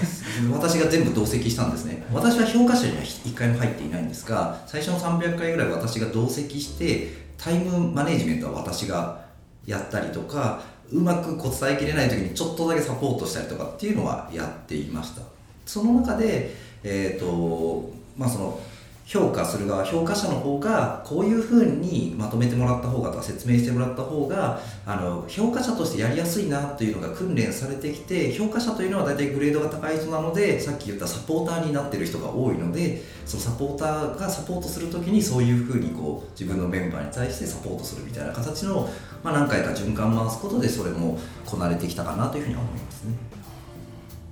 [0.53, 2.05] 私が全部同席したんですね。
[2.13, 7.09] 私は評価者には1回も入っていないんですが最初の300回ぐらい私が同席して
[7.39, 9.25] タイムマネジメントは私が
[9.67, 15.23] やったりとかうまくこう伝えきれない時にちょっとだけサポートしたりとかっていうのはやっていました。
[15.65, 18.61] その中でえっ、とまあその
[19.07, 38.91] 評価する側評価者の方がこういうふうにまとめてもらった方がとか説明してもらった方があの評価者としてやりやすいなというのが訓練されてきて評価者というのは大体グレードが高い人なのでさっき言ったサポーターになってる人が多いのでそのサポーターがサポートする時にそういうふうにこう自分のメンバーに対してサポートするみたいな形の、
[39.23, 43.15] まあ、何回か循環回すことでそれもこなれてきたかなというふうには思いますね。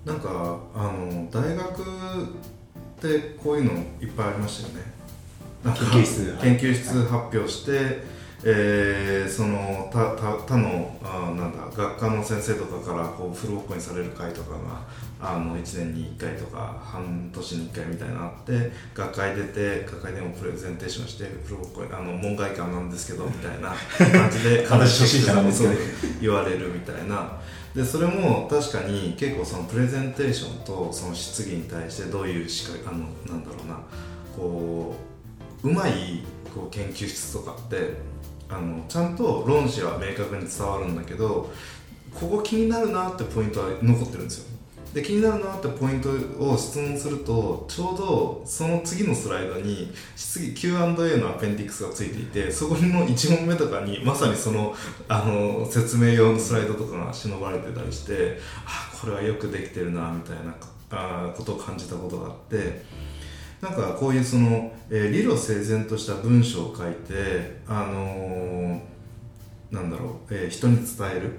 [0.04, 1.82] なんかあの大学
[3.04, 4.94] ってこういうのいっぱいありましたよね。
[5.64, 6.38] 研究室。
[6.40, 8.02] 研究室発表して、
[8.42, 14.82] えーその他他他のあなんだ学科の先生とかからこうフルボッコにされる会とかが
[15.18, 23.74] あの1年に1回とか半年に1回みたいなのあって学会出て学会でもプレゼンテーションしてフルボッコにあの門外漢なんですけどみたいな
[24.12, 25.74] 感じで 私初心者なんですけど。
[25.74, 25.82] そう
[26.20, 27.38] 言われるみたいな
[27.74, 33.80] でそれも確かに結構そのプレゼンテーションとその質疑に対してどういうしかあのなんだろうな
[34.36, 34.94] こ
[35.64, 36.22] ううまい
[36.54, 37.94] こう研究室とかって
[38.48, 41.50] あのちゃんと論旨は明確に伝わるんだけど
[42.14, 44.53] ここ気になるなってポイントは残ってるんですよ。
[44.94, 54.72] で気になるなってポイントを質問するとちょうどその次のスライドに質疑 Q&A のアペンディクスがついていてそこの1問目とかにまさにその
[55.08, 60.54] あの説明用のスライドとかが忍ばれてたりしてあこれはよくできてるなみたいな
[61.36, 62.82] ことを感じたことがあって
[63.60, 68.80] なんかこういうその、えー理路整然とした文章を書いてあのー
[69.72, 71.32] なんだろう、えー人に伝える。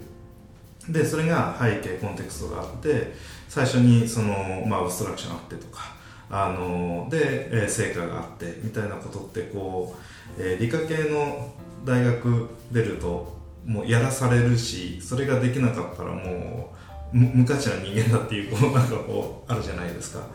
[0.90, 3.14] でそれが背景コンテクストがあって
[3.56, 5.96] 最初にその、まあ、アブストラクションあってとか
[6.30, 9.96] あので、え成果があってみたいなことってこ
[10.38, 11.54] う、え理科系の
[11.86, 16.74] 大学出るともうやらされるしそれができなかったらも
[17.14, 20.28] う無価値な人間だっていうこうなんかこうあるじゃないですか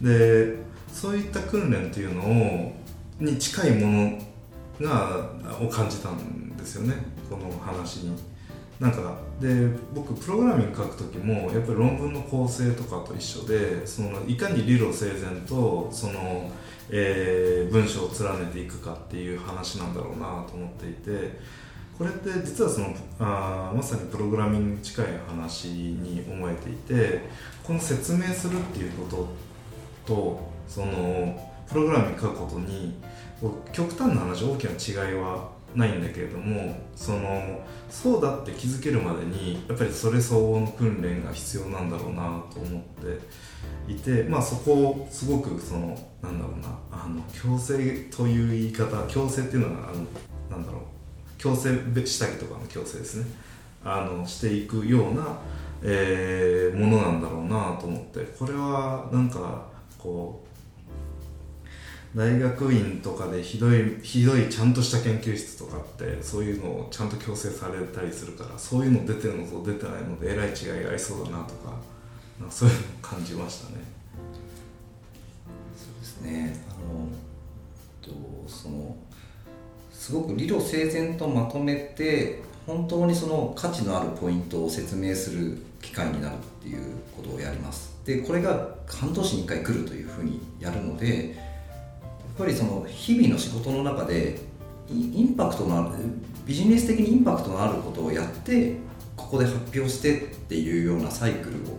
[0.00, 0.56] で
[0.90, 2.72] そういった訓練というのを
[3.20, 4.18] に近いも
[4.80, 5.28] のが
[5.60, 6.94] を感じたんですよね
[7.28, 8.25] この話に。
[8.80, 16.50] なんかで僕プログラミング書く時もやっぱり論文の構成とかと一緒でそのいかに理路整然とその、
[16.90, 21.38] えー文章を連ねていくかっていう話なんだろうなと思っていて
[21.98, 27.28] これって実はそのあまさにプログラミングに近い話に思えていて
[27.64, 29.08] この説明するっていうこ
[30.06, 32.94] ととそのプログラミング書くことに
[33.72, 37.60] 極端な話大きな違いはないんだけれどもその
[37.90, 42.82] そうだって気づけるまでにやっぱりそれ相応の訓練が必要なんだろうなと思っ
[43.86, 45.88] ていてまあそこをすごくその
[46.22, 50.06] なんだろうなあの強制という言い方強制っていうのはあの
[50.50, 50.82] なんだろう
[51.38, 51.70] 強制
[52.06, 53.26] 下着とかの強制ですね。
[53.84, 55.38] あのしていくような、
[55.82, 60.45] えーものなんだろうなと思ってこれはなんかこう
[62.16, 71.74] 大学院とかでひどいひどいちゃんとした研究室とかってそういうのをちゃんと強制されたりするからそういうの出てるのと出てないのでえらい違いがありそうだなとか
[72.40, 73.84] なんかそういうのを感じましたね。
[75.76, 77.06] そうですねあの
[78.00, 78.96] とその
[79.92, 91.45] すごく理路整然とまとめて本当にその価値のあるポイントを説明する機会になるっていうことをやりますでこれが半年に1回来るというふうにやるので
[92.36, 94.38] ぱりその日々の仕事の中で
[94.88, 96.04] インパクトのある
[96.44, 98.76] ビジネス的にインパクトのあることをやって
[99.16, 101.78] ここで発表してっていうようなサイクルを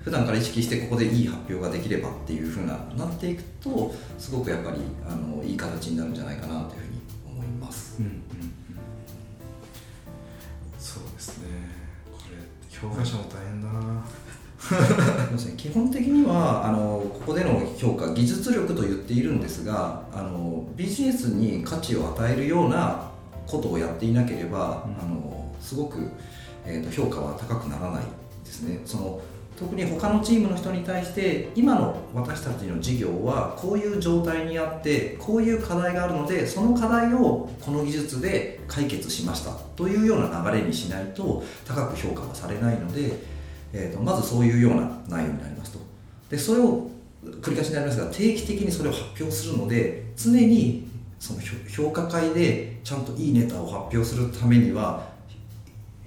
[0.00, 4.78] 普段から意識してここでいい発表ができればっていうふうななっていくとすごくやっぱり
[5.08, 7.96] あのいい形になるんじゃないかなというふうに思います。
[8.00, 8.20] うんうんうん。
[10.78, 11.44] そうですね。
[12.12, 14.04] これ評価者も大変だな。
[15.56, 23.10] 基本的にはあのここでの評価技術力と言っているんですがあのビジネスに価値を与えるような
[23.46, 25.04] ことをやっていなければ、うん。
[25.04, 26.10] あのすごく、
[26.66, 28.04] えーと評価は高くならない
[28.44, 28.80] ですね。
[28.84, 29.20] その
[29.58, 43.12] 特に他のチームの人に対して今の私たちの事業はこういう状態にあってこういう課題があるのでその課題をこの技術で解決しましたというような流れにしないと高く評価はされないので、
[43.74, 45.80] えー、とまずそういうような内容になりますと。
[46.30, 46.88] でそれを
[47.40, 55.08] 繰り返しになりますが定期的にそれを発表するので常にその評価会でちゃんといいネタを発表するためには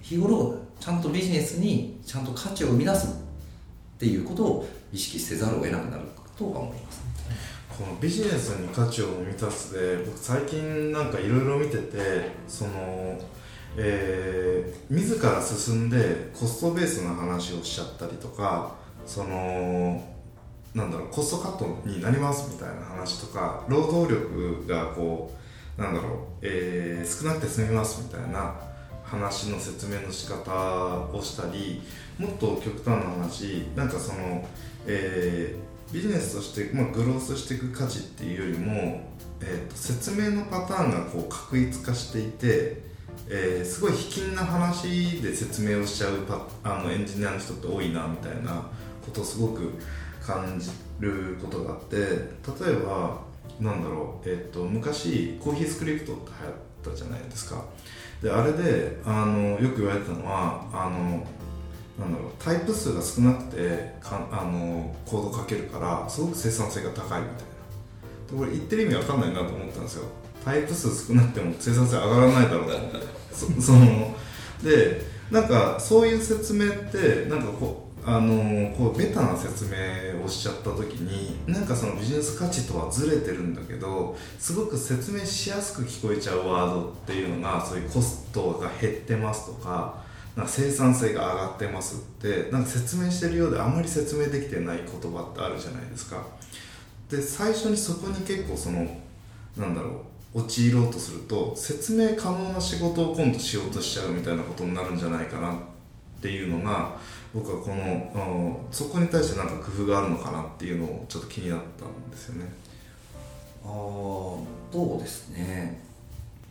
[0.01, 6.03] 日頃ちゃんとビジネスにちゃんと価値を生み出すっていうことを意識せざるを得なくなる
[6.37, 7.01] とは思います、
[7.77, 13.19] このビジネスに価値を生み出すで僕最近なんかいろいろ見ててその
[13.75, 20.03] えー、自ら進んでコストベースの話をしちゃったりとかその
[20.73, 25.33] なんだろうコストカットになりますみたいな話とか労働力がこ
[25.77, 28.55] うなんだろう、えー、少なくて済みますみたいな
[29.03, 31.81] 話の説明の仕方をしたり
[32.19, 34.45] もっと極端な話なんかその、
[34.85, 39.01] えー、ビジネスとして、まあ、グロースしていく価値っていうよりも、
[39.41, 42.86] えーと、説明のパターンがこう確一化していて、
[43.29, 48.69] えー、すごい卑近な話で説明をしちゃうパあのエンジニアの人って多いなみたいな
[49.05, 49.73] ことをすごく
[50.21, 53.21] 感じることがあって例えば
[53.59, 57.63] なんだろう、えーと、昔コーヒースクリプトって流行ったじゃないですか。
[58.21, 61.25] であれであのよく言われてたのはあの
[61.99, 67.46] なんだろうタイプ数が少なくてかあのコード書けるからすごく生産性が高いみたいな。
[68.35, 70.03] これ言ってる意味わかんないなと思ったんですよ。
[70.43, 72.97] タイプ数少なくても生産性上がらないだろうと思って。
[73.33, 74.15] そ その
[74.63, 90.01] でなんかそういう説明ってなんかこうあのこうベタな説明をしちゃった時になんかそのビジネス価値とはずれてるんだけどすごく説明しやすく聞こえちゃうワードっていうのがそういうコストが減ってますとか
[90.37, 96.25] なんか生産性が上がってますってなんか説明してるようであまり説明できてない言葉ってあるじゃないですか。
[97.09, 98.85] で最初にそこに結構その
[99.55, 105.57] なんだろう陥ろうとすると説明可能な仕事を今度しようとしちゃうみたいなことになるんじゃないかなっ
[106.21, 106.97] ていうのが
[107.33, 112.51] 僕はこのそこに対して何か工夫があるのかなっていうのをちょっと気になったんですよね。
[113.63, 115.81] ああそうですね。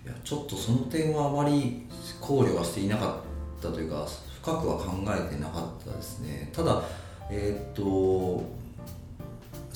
[0.04, 1.86] いやちょっとその点はあまり
[2.20, 3.20] 考慮はしていなか
[3.58, 4.06] ったというか
[4.42, 6.50] 深くは考えてなかったですね。
[6.52, 6.82] ただ
[7.28, 8.44] えー、と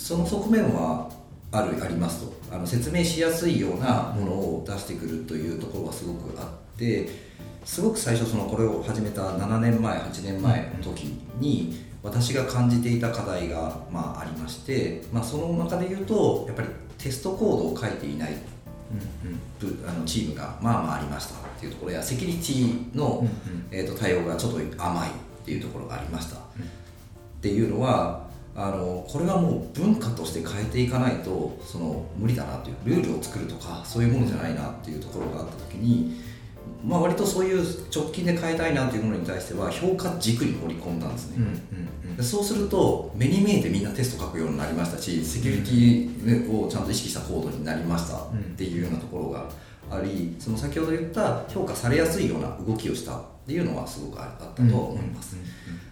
[0.00, 1.10] その側面は
[1.52, 2.40] あるありますと。
[2.52, 7.08] あの説明しやすいようなものを出してくるというところはすごくあって
[7.64, 11.04] すごく最初そのこれを始めた7年前8年前の時
[11.38, 23.24] に私が感じていた課題がまあありまして、まあ、その中で言うとやっぱりテストコードを書いていない、うんうん、あのチームがまあまあありましたっていうところやセキュリティの、
[23.70, 25.12] えー、と対応がちょっと甘いっ
[25.44, 26.40] ていうところがありました、っ
[27.40, 36.20] ていうのはあのこれはもう文化として変えていかないとその無理だなというルールを作るとかそういうものじゃないなっていうところがあった時に
[36.84, 37.62] まあ、割とそういう
[37.94, 49.48] 直近で変えたいなというものに対しては評価軸に盛り込んだんですね、うんうん、そうすると目に見えてみんなテスト書くようになりましたしセキュリティをちゃんと意識したコードになりましたっていうようなところが
[49.90, 53.20] ありその先ほど言った評価されやすいような動きをした
[53.50, 55.36] っていうのはすごくあったと思います、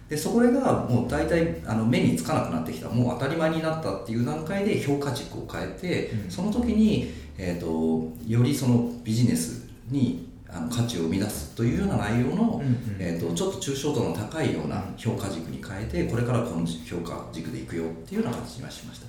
[0.07, 19.05] でそこがもう大体あの目につかなくなってきたもう当たり前になったっていう段階で評価軸を変えて、その時に、えーとよりそのビジネスにあの価値を生み出すというような内容の、うんうん、えーと、ちょっと抽象度の高いような評価軸に変えてこれからこの評価軸でいくよっていうような形にはしました、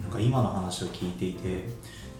[0.00, 1.64] なんか今の話を聞いていて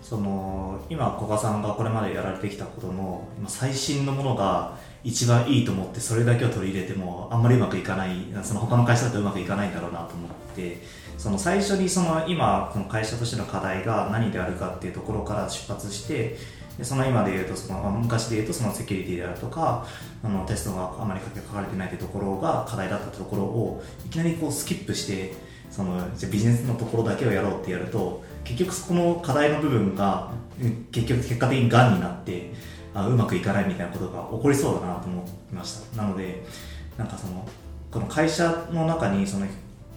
[0.03, 8.11] その今古賀さんがこれまでやられてきたことの今最新のものが一番いいと思ってそれだけを取り入れてもあんまりうまくいかない
[8.43, 10.79] その他の会社だとうまくいかないんだろうなと思って
[11.19, 16.37] その最初にその今この会社としての課題が何であるかっていうところから出発して
[16.79, 19.87] でその今で言うとその、昔で言うとそのセキュリティであるとか
[20.23, 25.35] あのテストがあまり書かれてないというところが課題だったところをいきなりこうスキップして
[25.71, 30.31] そのじゃビジネスのところだけをやろうってやると結局そこの課題の部分が
[30.91, 32.53] 結局結果的にがんになって
[32.95, 36.03] あうまくいかないみたいなことが起こりそうだなと思いました。
[36.03, 36.45] なので
[36.97, 37.47] なんかその
[37.91, 39.47] この会社の中にその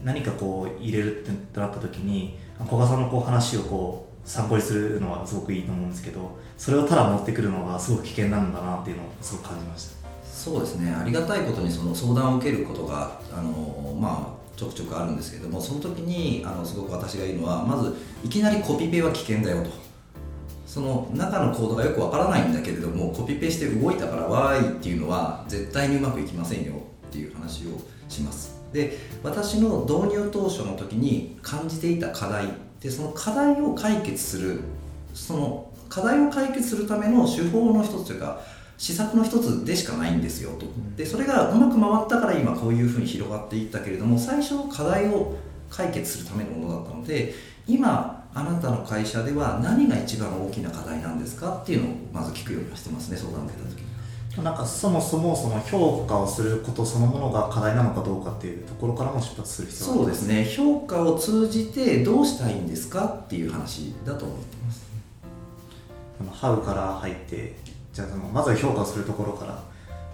[0.04, 10.06] 何かこう入れるってなった時に古賀さんのこう話をこう参考にするのはすごくいいと思うんですけどそれをただ持ってくるのがすごく危険なんだなっていうのをすごく感じました。
[10.24, 10.92] そうですね。
[10.94, 19.85] ありがたいことにその相談を受けることがあのまあちょくちょくあるんですけどもその時にあのすごく私が言うのはまずいきなりコピペは危険だよと。
[20.76, 26.74] その中のコードがよくわからないんだけれどもコピペして動いたからわーいっていうのは絶対にうまくいきませんよ
[27.08, 28.60] っていう話をします。
[28.74, 32.48] で私の導入当初の時に感じていた課題。
[32.82, 34.60] でその課題を解決する
[35.14, 38.42] その課題を解決するための手法の一つというか
[38.78, 40.66] 施策の一つでしかないんですよと。
[40.98, 45.38] でそれがうまく回ったから今こういうふうに広がっていったけれども最初課題を
[45.70, 47.34] 解決するためのものだったので
[47.66, 53.80] 今あなたの会社では何が一番大きな課題なんですかっていうのをまず聞くようにはしてますね相談を受けた時。
[54.38, 54.44] に。
[54.44, 60.54] なんかそもそもその評価をすることそのものが課題なのかどうかっていうところからも出発する必要がありまそうですね。
[60.54, 64.86] 評価を通じてどうしたいんですかっていう話だと思ってます。
[66.34, 67.56] ハウから入って
[67.94, 69.64] じゃあそのまずは評価をするところから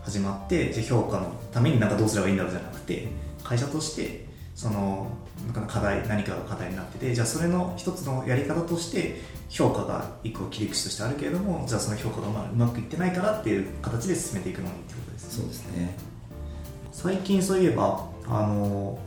[0.03, 3.07] 始まってじゃあ評価のためになんかどうすればいいんだろうじゃなくて
[3.43, 5.07] 会社としてその
[5.47, 15.41] なんか課題何かが課題になっててじゃあそれの一つのやり方として評価が一個切り口としてあるけれどもじゃあその評価がうまうまくいってないからっていう形で進めていくのにってことですね。
[15.41, 15.97] そうですね。
[16.91, 18.99] 最近そういえばあの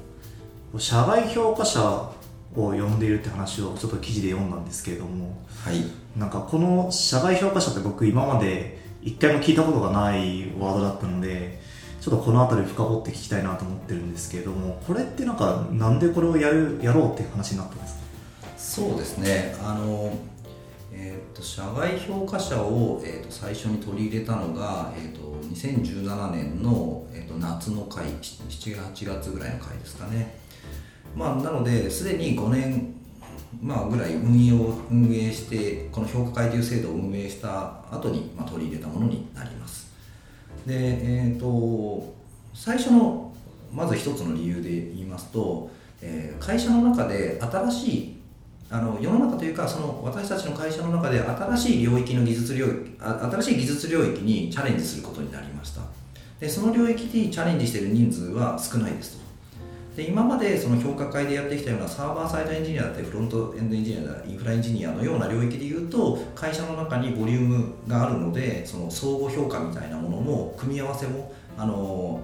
[0.78, 2.12] 社外評価者を
[2.54, 5.84] 呼んでいるって話をちょっと記事で読んだんですけれどもはい。
[6.16, 11.60] なんかこの社外評価者って僕今まで一回も聞いたことがないワードだったので
[12.04, 18.00] ちょっとこの辺り深掘って聞きたいなと思ってるんですけれどもこれってなんかなんでこれをやるやろうっていう話になったんですか？
[18.58, 19.56] そうですね。
[19.62, 20.12] あの
[20.92, 30.38] えー、と社外評価者を、えー、と最初に取り入れたのが、えー、と2017年の、えー、と夏の回78月ぐらいの回ですかね、
[31.16, 32.94] まあ、なのですでに5年、
[33.62, 39.83] まあ、ぐらい運営を運営してこの評価会という制度を運営した後に、まあ、取り入れたものになります。
[40.66, 42.14] で、えー、と
[42.54, 43.32] 最初の
[43.72, 48.14] まず一つの理由で言いますと、えー会社の中で新しい
[48.70, 55.82] あの世の中というかその私たちの会社の中で新しい領域の技術領域新しい技術領域にチャレンジすることになりました。
[56.40, 59.23] でその領域にチャレンジしている人数は少ないですと。
[59.96, 72.20] で今までその評価会でやってきたようなサーバーサイドエンジニアだったりフロントエンドエンジニアだインフラエンジニアのような領域でいうと会社の中にボリュームがあるのでその相互評価みたいなものも組み合わせもあの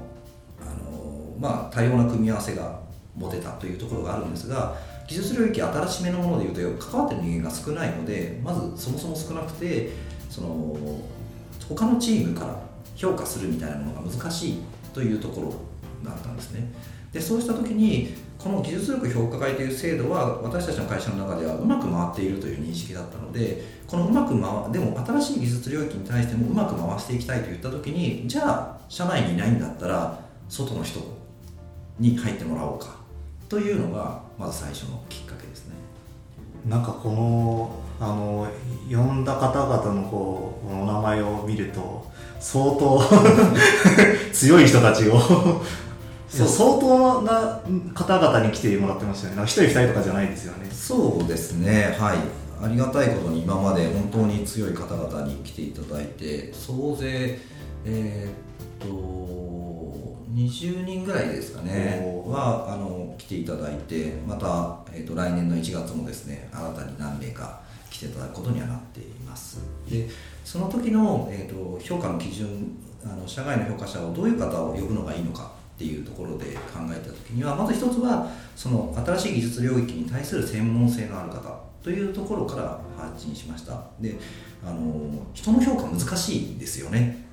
[0.61, 2.81] あのまあ多様な組み合わせが
[3.17, 9.91] 持てたというところがあるんですが技術領域新しめのものでいうと関わってる人間が少ないのでまずそもそも少なくて
[10.29, 10.77] その
[11.69, 12.61] 他のチームから
[12.97, 14.59] 評価するみたいなものが難しい
[14.93, 15.55] というところ
[16.09, 16.73] だったんですね。
[17.13, 31.01] でそうした時にこの技術力評価会という制度は私たちの会社の中ではうまく回っているという認識だったのでこのうまく回でも新しい技術領域に対してもうまく回していきたいといった時にじゃあ社内にいないんだったら外の人
[31.99, 32.97] に入ってもらおうか
[33.49, 35.75] というのがまず最初のきっかけですね。
[36.67, 38.49] なんかこのあの
[38.91, 43.03] 呼んだ方々のこうお名前を見ると相当
[44.33, 45.63] 強い人たちを
[46.31, 46.49] そう。
[46.49, 47.61] 相当な
[47.95, 49.37] 方々に来てもらってましたよね。
[49.37, 50.69] なんか一人二人とかじゃないですよね。
[50.71, 51.97] そうですね。
[51.99, 52.19] はい。
[52.63, 57.39] ありがたいことに今まで本当に強い方々に来ていただいて総勢
[57.87, 62.01] えーっと20人ぐらいですかね。
[62.27, 69.61] はあの来ていただいてまた、えーっと来年の1月もですね新たに何名か来ていただくことにはなっています。
[69.89, 70.09] で
[70.45, 75.51] その時の、えーっと評価の基準あの社外の評価者をどういう方を呼ぶのがいいのか
[75.81, 83.83] っていうところで考えた時にはまず一つはその新しい技術領域に対する専門性のある方というところから発信しました。
[83.99, 84.19] で
[84.63, 87.25] あの人の評価難しいですよね。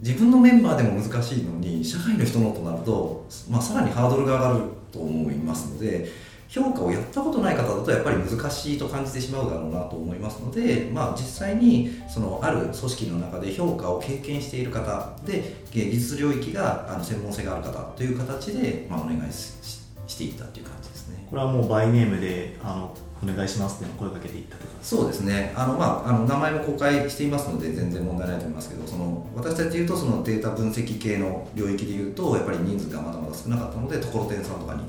[0.00, 6.08] 自分のメンバーでも難しいのに社会の人のとなると、まあ、さらにハードルが上がると思いますので
[6.48, 21.26] 評価をやったことない方だとやっぱり難しいと感じてしまうだろうなと思いますので、まあ、実際にそのある組織の中で評価を経験している方で技術領域があの専門性がある方という形で、まあ、お願いしていったという感じですね。
[21.28, 24.68] これはもうバイネームであのお願いしますって声かけていったとか？
[24.80, 34.82] そうですねあの、まあ、あの名前も公開していますので全然問題ないと思いますけどその私たちでいうとそのデータ分析系の領域でいうとやっぱり人数がまだまだ少なかったのでところてんさんとかに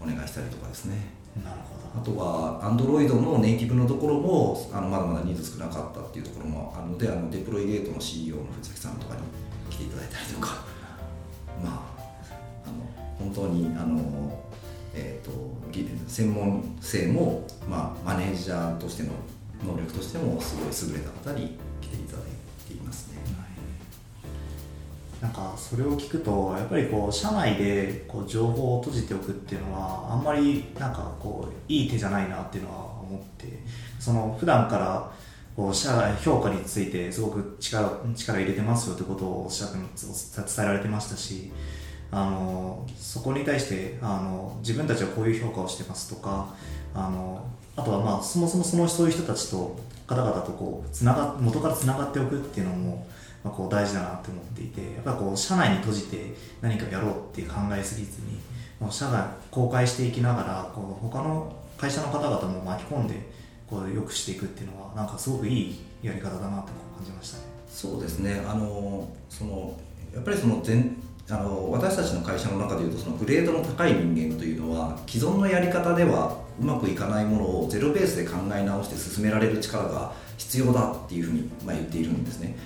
[0.00, 0.96] お願いしたりとかですね。
[1.44, 1.56] なる
[1.96, 9.22] あとは Android のネイティブのところもあのまだまだ人数少なかったっていうところもあるのであのデプロイゲートの CEO の藤崎さんとかに
[9.70, 10.64] 来ていただいたりとか。
[11.62, 11.98] まあ
[12.66, 14.44] あの本当にあの、
[14.94, 15.32] えー、と
[15.72, 19.10] 技専門性も、まあ、マネージャーとしての
[19.64, 22.24] 能力としてもすごい優れた方に来ていただい
[22.68, 23.18] ていますね。
[25.20, 33.46] なんかそれを聞くとやっぱりこう社内でこう情報を閉じておくっていうのはあんまりなんかこういい手じゃないなっていうのは思って
[33.98, 35.10] その普段から
[35.56, 41.50] こう社外評価についてすごく力力入れてますよってことをおっしゃって伝えられてましたし
[42.12, 46.54] あのそこに対してあの自分たちはこういう評価をしてますとか
[46.94, 47.44] あの
[47.74, 53.06] あとはまあそもそもそのそういう人たちと方々とこうつなが元からつながっておくっていうのも
[53.44, 58.38] まあ、こう大事だなって思っていてやっぱこう社内に閉じて何かやろうって考えすぎずに
[58.80, 63.14] もう社外公開していきながらこう他の会社の方々も巻き込んで
[63.68, 67.44] こう良くしていくっていうのはなんかすごくいいやり方だなと感じましたね。
[67.68, 69.78] そうですねあのその
[70.14, 70.96] やっぱりその全
[71.30, 82.56] あの私たちの会社の中でいうとそのグレードの高い人間というのは既存のやり方ではうまくいかないものをゼロベースで考え直して進められる力が必要だっていうふうに、まあ、言っているんですね。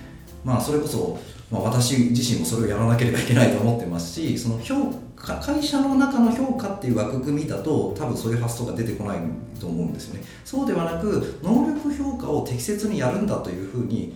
[0.43, 1.19] まあ、それこそ、
[1.51, 9.19] まあ、私自身もそれをやらなければいけないと思ってますしその評価会社の中の評価っていう枠組みだと多分そういう発想が出てこない
[9.59, 10.23] と思うんですよね。
[10.43, 14.13] そうではなく能力評価を適切にやるんだというふうに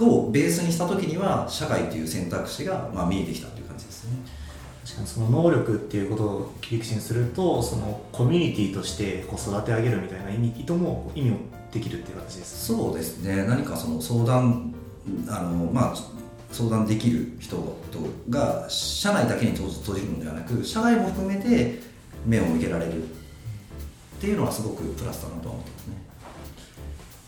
[0.00, 4.12] をベースにした時には社会という選択肢がまあ見えてきたという感じですね。
[4.84, 11.38] 確かにその能力っていうことを切り口にするとそのコミュニティとしてこう育て上げるみたいな意味意図も意味も
[11.72, 13.44] できるっていう形ですそうですね。
[13.46, 14.74] 何かその相談
[15.28, 15.94] あのまあ
[16.52, 17.56] 相談できる人
[18.28, 21.80] が社内だけに閉じるのではなく社外も含めて
[22.26, 23.06] 目を向けられるっ
[24.20, 25.94] ていうのはすごくプラスだなとは思ってますね。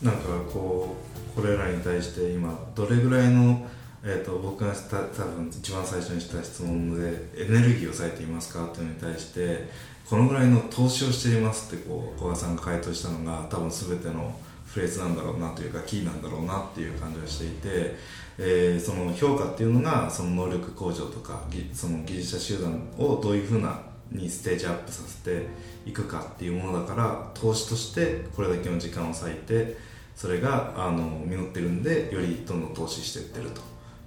[0.03, 0.97] なんかこ
[1.37, 3.66] うこれらに対して今どれぐらいの、
[4.05, 9.70] えー、と僕がした多分一番最初にした質問でエネルギーを割いていますかっていうのに対して
[10.11, 14.37] このぐらいの投資をしていますってこう古賀さんが回答したのが多分全ての
[14.73, 17.95] フレーズなんだろうなというかキーなんだろうなっていう感じがしていて、
[18.39, 21.43] えー、その評価っていうのがその能力向上とか
[21.75, 25.47] その技術者集団をどういうふうなにステージアップさせて
[25.85, 29.77] いくかっていうものだから投資としてこれだけの時間を割いて
[30.16, 33.61] それがあの実ってるんでよりどんどん投資していってると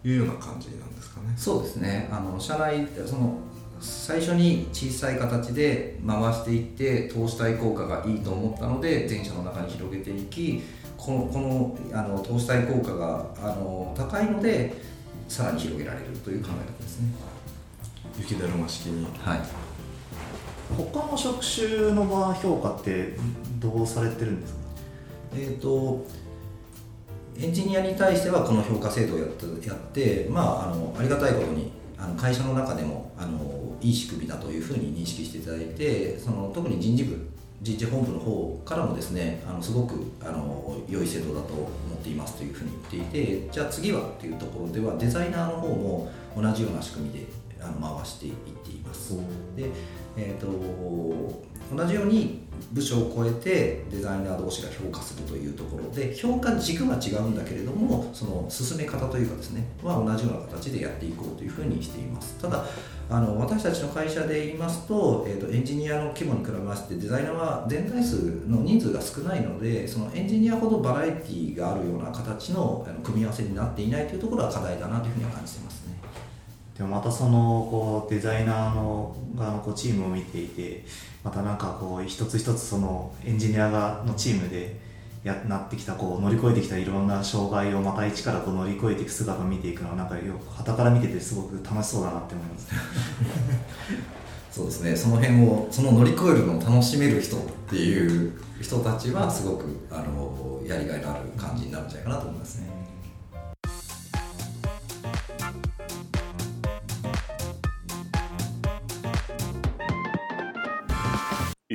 [0.07, 1.33] いうような感じなんですかね。
[1.37, 3.37] そうですねあの社内その
[3.79, 10.63] 最初に小さい形で回していって投資対効果がいいと思ったので全社の中に広げていき
[10.97, 14.73] このこのあの投資対効果があの高いので
[15.27, 17.07] さらに広げられるという考え方ですね。
[18.17, 19.39] 雪だるま式に、はい、
[20.77, 23.17] 他の職種の場評価って
[23.59, 24.59] どうされてるんですか？
[25.35, 26.05] えーと
[27.37, 31.69] エンジニアに対してはこの評価制度をやってやって、まあ、あのありがたいことに
[32.05, 33.39] あの会社の中でもあの
[33.81, 37.29] いい仕組みだというふうに認識していただいてその特に人事部
[37.61, 47.25] 人事本部の方からもですねあのすごくあの良い制度だと思っていますというふうに言っていてじゃあ次はっていうところではデザイナーの方も同じような仕組みで
[47.59, 49.17] あの回していっています。
[49.55, 49.71] で
[50.17, 50.47] えー、と
[51.75, 62.65] 同じように部署を超えてデザイナー同士が評価するというところで評価軸は違うんだけれどもその進め方というかですねは同じような形でやっていこうというふうにしていますただ
[63.07, 75.84] あの私たちの会社で言いますと,、えー、とエンジニアの規模に比べましてデザイナーは全体数の人数が少ないのでそのエンジニアほどバラエティがあるような形のあの組み合わせになっていないというところは課題だなというふうには感じています。
[76.77, 80.83] でもまたそのこうデザイナーの側のこうチームを見ていて
[81.23, 84.77] またなんかこう一つ一つそのエンジニアがのチームで
[85.23, 92.67] やなってきたこう乗り越えてきたいろんな障害をまた一からこう乗り越えていく姿を見ていくのはなんかよ旗から見ててすごく楽しそうだなって思います
[94.51, 102.74] そうですねその辺をその乗り越えるのを楽しめる人っていう人たちはすごくあのやりがいのある感じになるんじゃないかなと思いますね。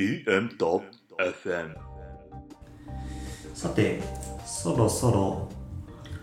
[0.01, 1.74] EM.FM
[3.55, 4.01] さて
[4.46, 5.48] そろそろ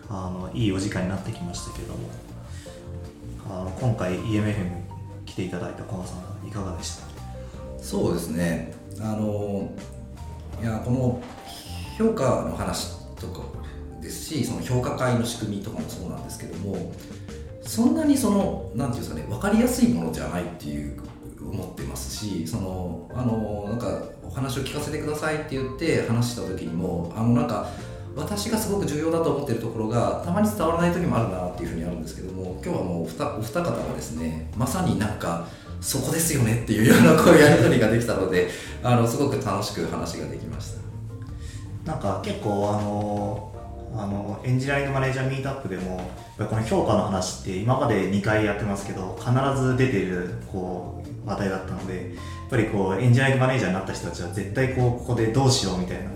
[0.08, 2.00] あのいいお時間になってきましたけれども
[3.48, 4.82] あの今回 EMFM
[5.26, 6.14] 来ていただいた小川さ
[6.44, 7.04] んいかがでした？
[7.80, 8.74] そうですね。
[9.00, 9.70] あの
[10.60, 11.22] いやこの
[11.96, 13.42] 評価の話とか
[14.00, 16.92] ですしその評価会の仕組みとかもそうなんですけども
[17.62, 21.00] そんなにそのなんていうんですかね分かりやすいものじゃないっていう
[21.50, 27.68] 思ってますしそのあのなんかお話を聞かせてくださいって言って話した時にもあのなんか
[28.16, 35.46] 私がすごく重要だと思ってるところがたまに伝わらない時もあるなっていうふうにあるんですけども今日はもうお二お二方がですねまさになんか
[35.80, 38.50] そこですよねっていうようなこうやり取りができたので
[38.82, 40.88] あのすごく楽しく話ができました。
[41.88, 43.48] なんか結構あの
[43.96, 56.10] あのエンジニアリングマネージャーミートアップでもこの評価の話って今まで2回やってますけど必ず出てるこう話題だったのでやっぱりこうエンジニアリングマネージャーになった人たちは絶対こうここでどうしようみたいな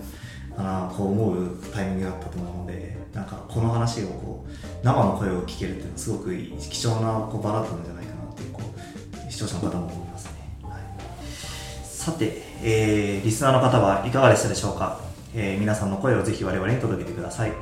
[0.57, 4.51] あのこう思うタイミングだったと思うのでなんかこの話をこう
[4.83, 8.61] 生の声を聞けるっていうのはすごく貴重なこう場だったんじゃないかなっていうこ
[9.27, 10.31] う視聴者の方も思いますね、
[10.63, 10.81] はい、
[11.83, 14.99] さて、えーリスナーの方はいかがでしたでしょうか？
[15.35, 17.53] えー皆さんの声をぜひ我々に届けてください。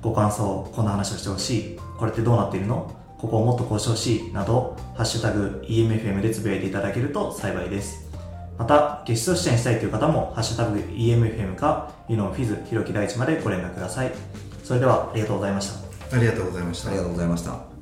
[0.00, 2.90] ご感想、こんな話をしてほしい、これってどうなっているの？
[3.24, 8.06] ここをもっとこうしてほしい、など、ハッシュタグ EMFM でつぶやいていただけると幸いです。
[8.58, 14.12] また、ゲスト出演したいという方も、ハッシュタグ EMFM か、ユノフィズ、ひろき大地までご連絡ください。
[14.62, 16.16] それでは、ありがとうございました。
[16.16, 17.73] ありがとうございましたありがとうございました